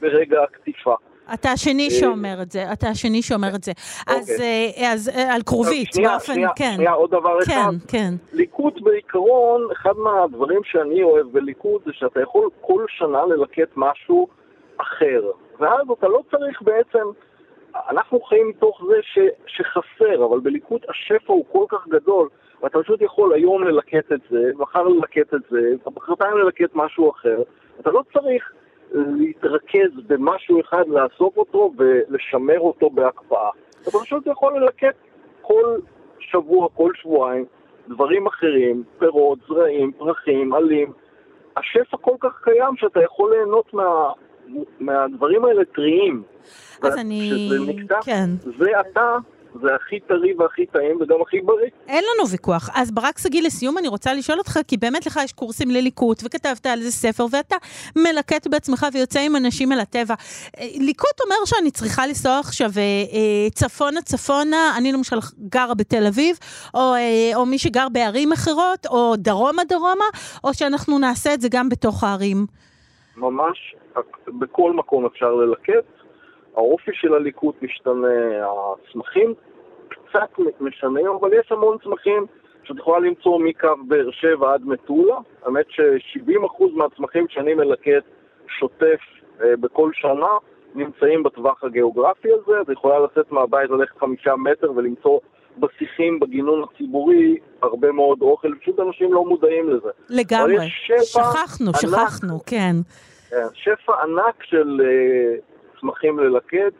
ברגע 0.00 0.42
הקטיפה. 0.42 0.94
אתה 1.34 1.50
השני 1.50 1.84
אה, 1.84 1.90
שאומר 1.90 2.42
את 2.42 2.50
זה, 2.50 2.72
אתה 2.72 2.88
השני 2.88 3.22
שאומר 3.22 3.54
את 3.54 3.64
זה. 3.64 3.72
אז, 4.06 4.30
אוקיי. 4.30 4.72
אה, 4.76 4.92
אז 4.92 5.10
על 5.30 5.42
כרובית, 5.46 5.88
באופן, 5.96 6.32
שנייה, 6.34 6.48
כן. 6.56 6.72
שנייה, 6.74 6.92
עוד 6.92 7.10
דבר 7.10 7.38
כן, 7.46 7.52
אחד. 7.52 7.70
כן, 7.88 7.98
כן. 7.98 8.14
ליקוט 8.32 8.80
בעיקרון, 8.80 9.68
אחד 9.72 9.96
מהדברים 9.96 10.60
שאני 10.64 11.02
אוהב 11.02 11.26
בליקוט 11.32 11.84
זה 11.84 11.90
שאתה 11.94 12.20
יכול 12.20 12.48
כל 12.60 12.84
שנה 12.88 13.24
ללקט 13.26 13.72
משהו 13.76 14.28
אחר. 14.76 15.22
ואז 15.60 15.90
אתה 15.98 16.08
לא 16.08 16.20
צריך 16.30 16.62
בעצם... 16.62 17.06
אנחנו 17.88 18.20
חיים 18.20 18.48
מתוך 18.48 18.82
זה 18.88 18.96
ש, 19.02 19.18
שחסר, 19.46 20.24
אבל 20.24 20.40
בליכוד 20.40 20.80
השפע 20.88 21.32
הוא 21.32 21.44
כל 21.52 21.64
כך 21.68 21.88
גדול, 21.88 22.28
ואתה 22.62 22.78
פשוט 22.82 23.02
יכול 23.02 23.32
היום 23.32 23.64
ללקט 23.64 24.12
את 24.12 24.20
זה, 24.30 24.50
מחר 24.54 24.82
ללקט 24.82 25.34
את 25.34 25.40
זה, 25.50 25.72
מחרתיים 25.96 26.36
ללקט 26.36 26.70
משהו 26.74 27.10
אחר. 27.10 27.42
אתה 27.80 27.90
לא 27.90 28.02
צריך 28.12 28.52
להתרכז 28.94 29.90
במשהו 30.06 30.60
אחד, 30.60 30.88
לאסוף 30.88 31.36
אותו 31.36 31.72
ולשמר 31.76 32.60
אותו 32.60 32.90
בהקפאה. 32.90 33.50
אתה 33.82 33.90
פשוט 34.02 34.26
יכול 34.26 34.58
ללקט 34.58 34.96
כל 35.42 35.78
שבוע, 36.18 36.68
כל 36.74 36.92
שבועיים, 36.94 37.44
דברים 37.88 38.26
אחרים, 38.26 38.84
פירות, 38.98 39.38
זרעים, 39.48 39.92
פרחים, 39.92 40.54
עלים. 40.54 40.92
השפע 41.56 41.96
כל 41.96 42.16
כך 42.20 42.40
קיים 42.44 42.76
שאתה 42.76 43.02
יכול 43.02 43.34
ליהנות 43.34 43.74
מה, 43.74 44.12
מהדברים 44.80 45.44
האלה 45.44 45.64
טריים. 45.64 46.22
אז 46.82 46.96
אני... 46.98 47.30
כשזה 47.30 47.72
נקטע, 47.72 47.98
כן. 48.04 48.30
זה 48.58 48.80
אתה, 48.80 49.16
זה 49.62 49.74
הכי 49.74 50.00
טרי 50.00 50.34
והכי 50.38 50.66
טעים 50.66 50.96
וגם 51.00 51.16
הכי 51.22 51.40
בריא. 51.40 51.70
אין 51.88 52.04
לנו 52.14 52.28
ויכוח. 52.28 52.70
אז 52.74 52.92
ברק 52.92 53.18
שגיא, 53.18 53.42
לסיום 53.42 53.78
אני 53.78 53.88
רוצה 53.88 54.14
לשאול 54.14 54.38
אותך, 54.38 54.58
כי 54.68 54.76
באמת 54.76 55.06
לך 55.06 55.20
יש 55.24 55.32
קורסים 55.32 55.70
לליקוט, 55.70 56.22
וכתבת 56.24 56.66
על 56.66 56.80
זה 56.80 56.90
ספר, 56.90 57.26
ואתה 57.30 57.56
מלקט 57.96 58.46
בעצמך 58.46 58.86
ויוצא 58.92 59.20
עם 59.20 59.36
אנשים 59.36 59.72
אל 59.72 59.80
הטבע. 59.80 60.14
אה, 60.58 60.66
ליקוט 60.74 61.20
אומר 61.24 61.36
שאני 61.44 61.70
צריכה 61.70 62.06
לנסוע 62.06 62.38
עכשיו 62.38 62.70
אה, 62.76 62.82
אה, 62.82 63.50
צפונה 63.50 64.02
צפונה, 64.02 64.74
אני 64.78 64.92
למשל 64.92 65.16
גרה 65.48 65.74
בתל 65.74 66.06
אביב, 66.06 66.38
או, 66.74 66.94
או 67.34 67.46
מי 67.46 67.58
שגר 67.58 67.88
בערים 67.92 68.32
אחרות, 68.32 68.86
או 68.86 69.16
דרומה 69.16 69.64
דרומה, 69.64 70.04
או 70.44 70.54
שאנחנו 70.54 70.98
נעשה 70.98 71.34
את 71.34 71.40
זה 71.40 71.48
גם 71.50 71.68
בתוך 71.68 72.04
הערים. 72.04 72.46
ממש, 73.16 73.74
בכל 74.28 74.72
מקום 74.72 75.06
אפשר 75.06 75.34
ללקט. 75.34 75.84
האופי 76.56 76.90
של 76.94 77.14
הליקוט 77.14 77.62
משתנה, 77.62 78.08
הצמחים 78.46 79.34
קצת 79.88 80.38
משנים, 80.60 81.06
אבל 81.20 81.30
יש 81.32 81.52
המון 81.52 81.76
צמחים 81.84 82.26
שאת 82.64 82.76
יכולה 82.76 82.98
למצוא 82.98 83.38
מקו 83.38 83.68
באר 83.88 84.10
שבע 84.10 84.54
עד 84.54 84.64
מטולה. 84.64 85.16
האמת 85.42 85.66
ש-70% 85.68 86.64
מהצמחים 86.74 87.26
שאני 87.28 87.54
מלקט 87.54 88.04
שוטף 88.58 89.00
אה, 89.42 89.56
בכל 89.60 89.90
שנה 89.94 90.28
נמצאים 90.74 91.22
בטווח 91.22 91.64
הגיאוגרפי 91.64 92.28
הזה. 92.32 92.60
את 92.60 92.68
יכולה 92.68 92.98
לצאת 92.98 93.32
מהבית, 93.32 93.70
ללכת 93.70 93.98
חמישה 93.98 94.36
מטר 94.36 94.72
ולמצוא 94.76 95.18
בשיחים 95.58 96.20
בגינון 96.20 96.64
הציבורי 96.64 97.36
הרבה 97.62 97.92
מאוד 97.92 98.22
אוכל, 98.22 98.52
פשוט 98.60 98.80
אנשים 98.80 99.12
לא 99.12 99.24
מודעים 99.24 99.70
לזה. 99.70 99.88
לגמרי, 100.08 100.56
שכחנו, 101.02 101.66
ענק, 101.66 101.76
שכחנו, 101.76 102.38
כן. 102.46 102.56
כן. 102.56 102.76
שפע 103.54 103.92
ענק 104.02 104.42
של 104.42 104.80
uh, 104.80 105.80
צמחים 105.80 106.18
ללקט. 106.18 106.74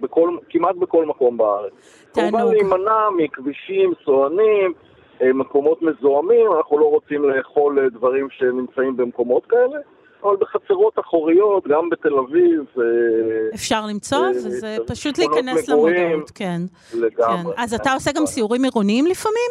בכל, 0.00 0.36
כמעט 0.50 0.76
בכל 0.76 1.04
מקום 1.04 1.36
בארץ. 1.36 1.72
תענוג. 2.12 2.30
כמובן 2.30 2.54
להימנע 2.54 3.10
מכבישים, 3.16 3.92
סוענים, 4.04 4.72
אה, 5.22 5.32
מקומות 5.32 5.82
מזוהמים, 5.82 6.52
אנחנו 6.56 6.78
לא 6.78 6.84
רוצים 6.84 7.28
לאכול 7.28 7.78
אה, 7.78 7.88
דברים 7.88 8.28
שנמצאים 8.30 8.96
במקומות 8.96 9.46
כאלה. 9.46 9.78
אבל 10.22 10.36
בחצרות 10.36 10.98
אחוריות, 10.98 11.68
גם 11.68 11.90
בתל 11.90 12.14
אביב. 12.18 12.64
אפשר 13.54 13.80
למצוא, 13.88 14.28
וזה 14.28 14.76
פשוט 14.86 15.18
להיכנס 15.18 15.68
למודעות, 15.68 16.30
כן. 16.34 16.60
לגמרי. 16.94 17.54
כן. 17.56 17.62
אז 17.62 17.74
אתה 17.74 17.92
עושה 17.92 18.10
גם 18.12 18.26
סיורים 18.26 18.64
עירוניים 18.64 19.06
לפעמים? 19.06 19.50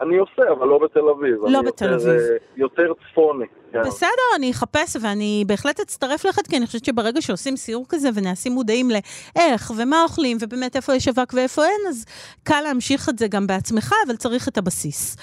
אני 0.00 0.16
עושה, 0.16 0.42
אבל 0.52 0.68
לא 0.68 0.78
בתל 0.78 1.08
אביב. 1.08 1.36
לא 1.46 1.62
בתל 1.62 1.94
אביב. 1.94 2.20
יותר 2.56 2.92
צפוני. 2.94 3.46
כן. 3.82 3.88
בסדר, 3.88 4.36
אני 4.36 4.50
אחפש 4.50 4.96
ואני 5.00 5.44
בהחלט 5.46 5.80
אצטרף 5.80 6.24
לך, 6.24 6.40
כי 6.48 6.56
אני 6.56 6.66
חושבת 6.66 6.84
שברגע 6.84 7.22
שעושים 7.22 7.56
סיור 7.56 7.84
כזה 7.88 8.08
ונעשים 8.14 8.52
מודעים 8.52 8.90
לאיך 8.90 9.72
ומה 9.76 10.02
אוכלים 10.02 10.36
ובאמת 10.40 10.76
איפה 10.76 10.94
יש 10.94 11.08
אבק 11.08 11.32
ואיפה 11.34 11.64
אין, 11.64 11.80
אז 11.88 12.04
קל 12.42 12.60
להמשיך 12.60 13.08
את 13.08 13.18
זה 13.18 13.28
גם 13.28 13.46
בעצמך, 13.46 13.94
אבל 14.06 14.16
צריך 14.16 14.48
את 14.48 14.58
הבסיס. 14.58 15.16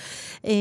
אה, 0.46 0.52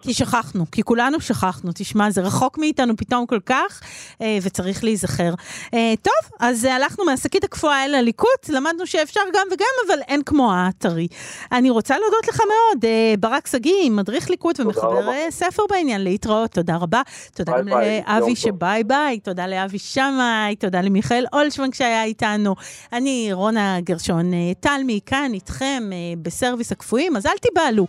כי 0.00 0.14
שכחנו, 0.14 0.64
כי 0.72 0.82
כולנו 0.82 1.20
שכחנו, 1.20 1.70
תשמע, 1.74 2.10
זה 2.10 2.20
רחוק 2.20 2.58
מאיתנו 2.58 2.96
פתאום 2.96 3.26
כל 3.26 3.40
כך, 3.46 3.80
אה, 4.20 4.38
וצריך 4.42 4.84
להיזכר. 4.84 5.34
אה, 5.74 5.94
טוב, 6.02 6.30
אז 6.40 6.64
הלכנו 6.64 7.04
מהשקית 7.04 7.44
הקפואה 7.44 7.84
אל 7.84 7.94
הליקוט, 7.94 8.48
למדנו 8.48 8.86
שאפשר 8.86 9.20
גם 9.34 9.46
וגם, 9.52 9.66
אבל 9.86 10.00
אין 10.08 10.22
כמו 10.22 10.52
הטרי. 10.54 11.08
אני 11.52 11.70
רוצה 11.70 11.98
להודות 11.98 12.28
לך 12.28 12.40
מאוד, 12.40 12.84
ברק 13.20 13.46
שגיא, 13.46 13.90
מדריך 13.90 14.30
ליקוט 14.30 14.60
ומחבר 14.60 15.12
ספר 15.30 15.62
בעניין, 15.70 16.04
להתראות, 16.04 16.50
תודה 16.50 16.76
רבה. 16.76 17.02
תודה 17.36 17.52
גם 17.60 17.68
לאבי 17.68 18.36
שביי 18.36 18.84
ביי, 18.84 19.20
תודה 19.20 19.46
לאבי 19.46 19.78
שמאי, 19.78 20.56
תודה 20.58 20.80
למיכאל 20.80 21.24
אולשוונג 21.32 21.74
שהיה 21.74 22.04
איתנו. 22.04 22.54
אני 22.92 23.28
רונה 23.32 23.80
גרשון 23.80 24.32
תלמי, 24.60 25.00
כאן 25.06 25.30
איתכם 25.34 25.90
בסרוויס 26.22 26.72
הקפואים, 26.72 27.16
אז 27.16 27.26
אל 27.26 27.38
תיבהלו 27.42 27.86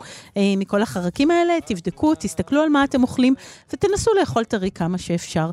מכל 0.58 0.82
החרקים 0.82 1.32
האלה, 1.32 1.54
תבדקו, 1.66 2.16
תסתכלו 2.16 2.62
על 2.62 2.70
מה 2.70 2.84
אתם 2.84 3.04
אוכלים, 3.04 3.36
ותנסו 3.74 4.12
לאכול 4.20 4.44
טרי 4.44 4.72
כמה 4.72 4.98
שאפשר. 4.98 5.50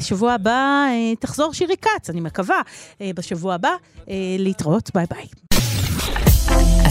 שבוע 0.00 0.32
הבא 0.32 0.86
תחזור 1.20 1.54
שירי 1.54 1.76
כץ, 1.76 2.10
אני 2.10 2.20
מקווה, 2.20 2.60
בשבוע 3.02 3.54
הבא 3.54 3.72
להתראות, 4.38 4.90
ביי 4.94 5.06
ביי. 5.10 5.26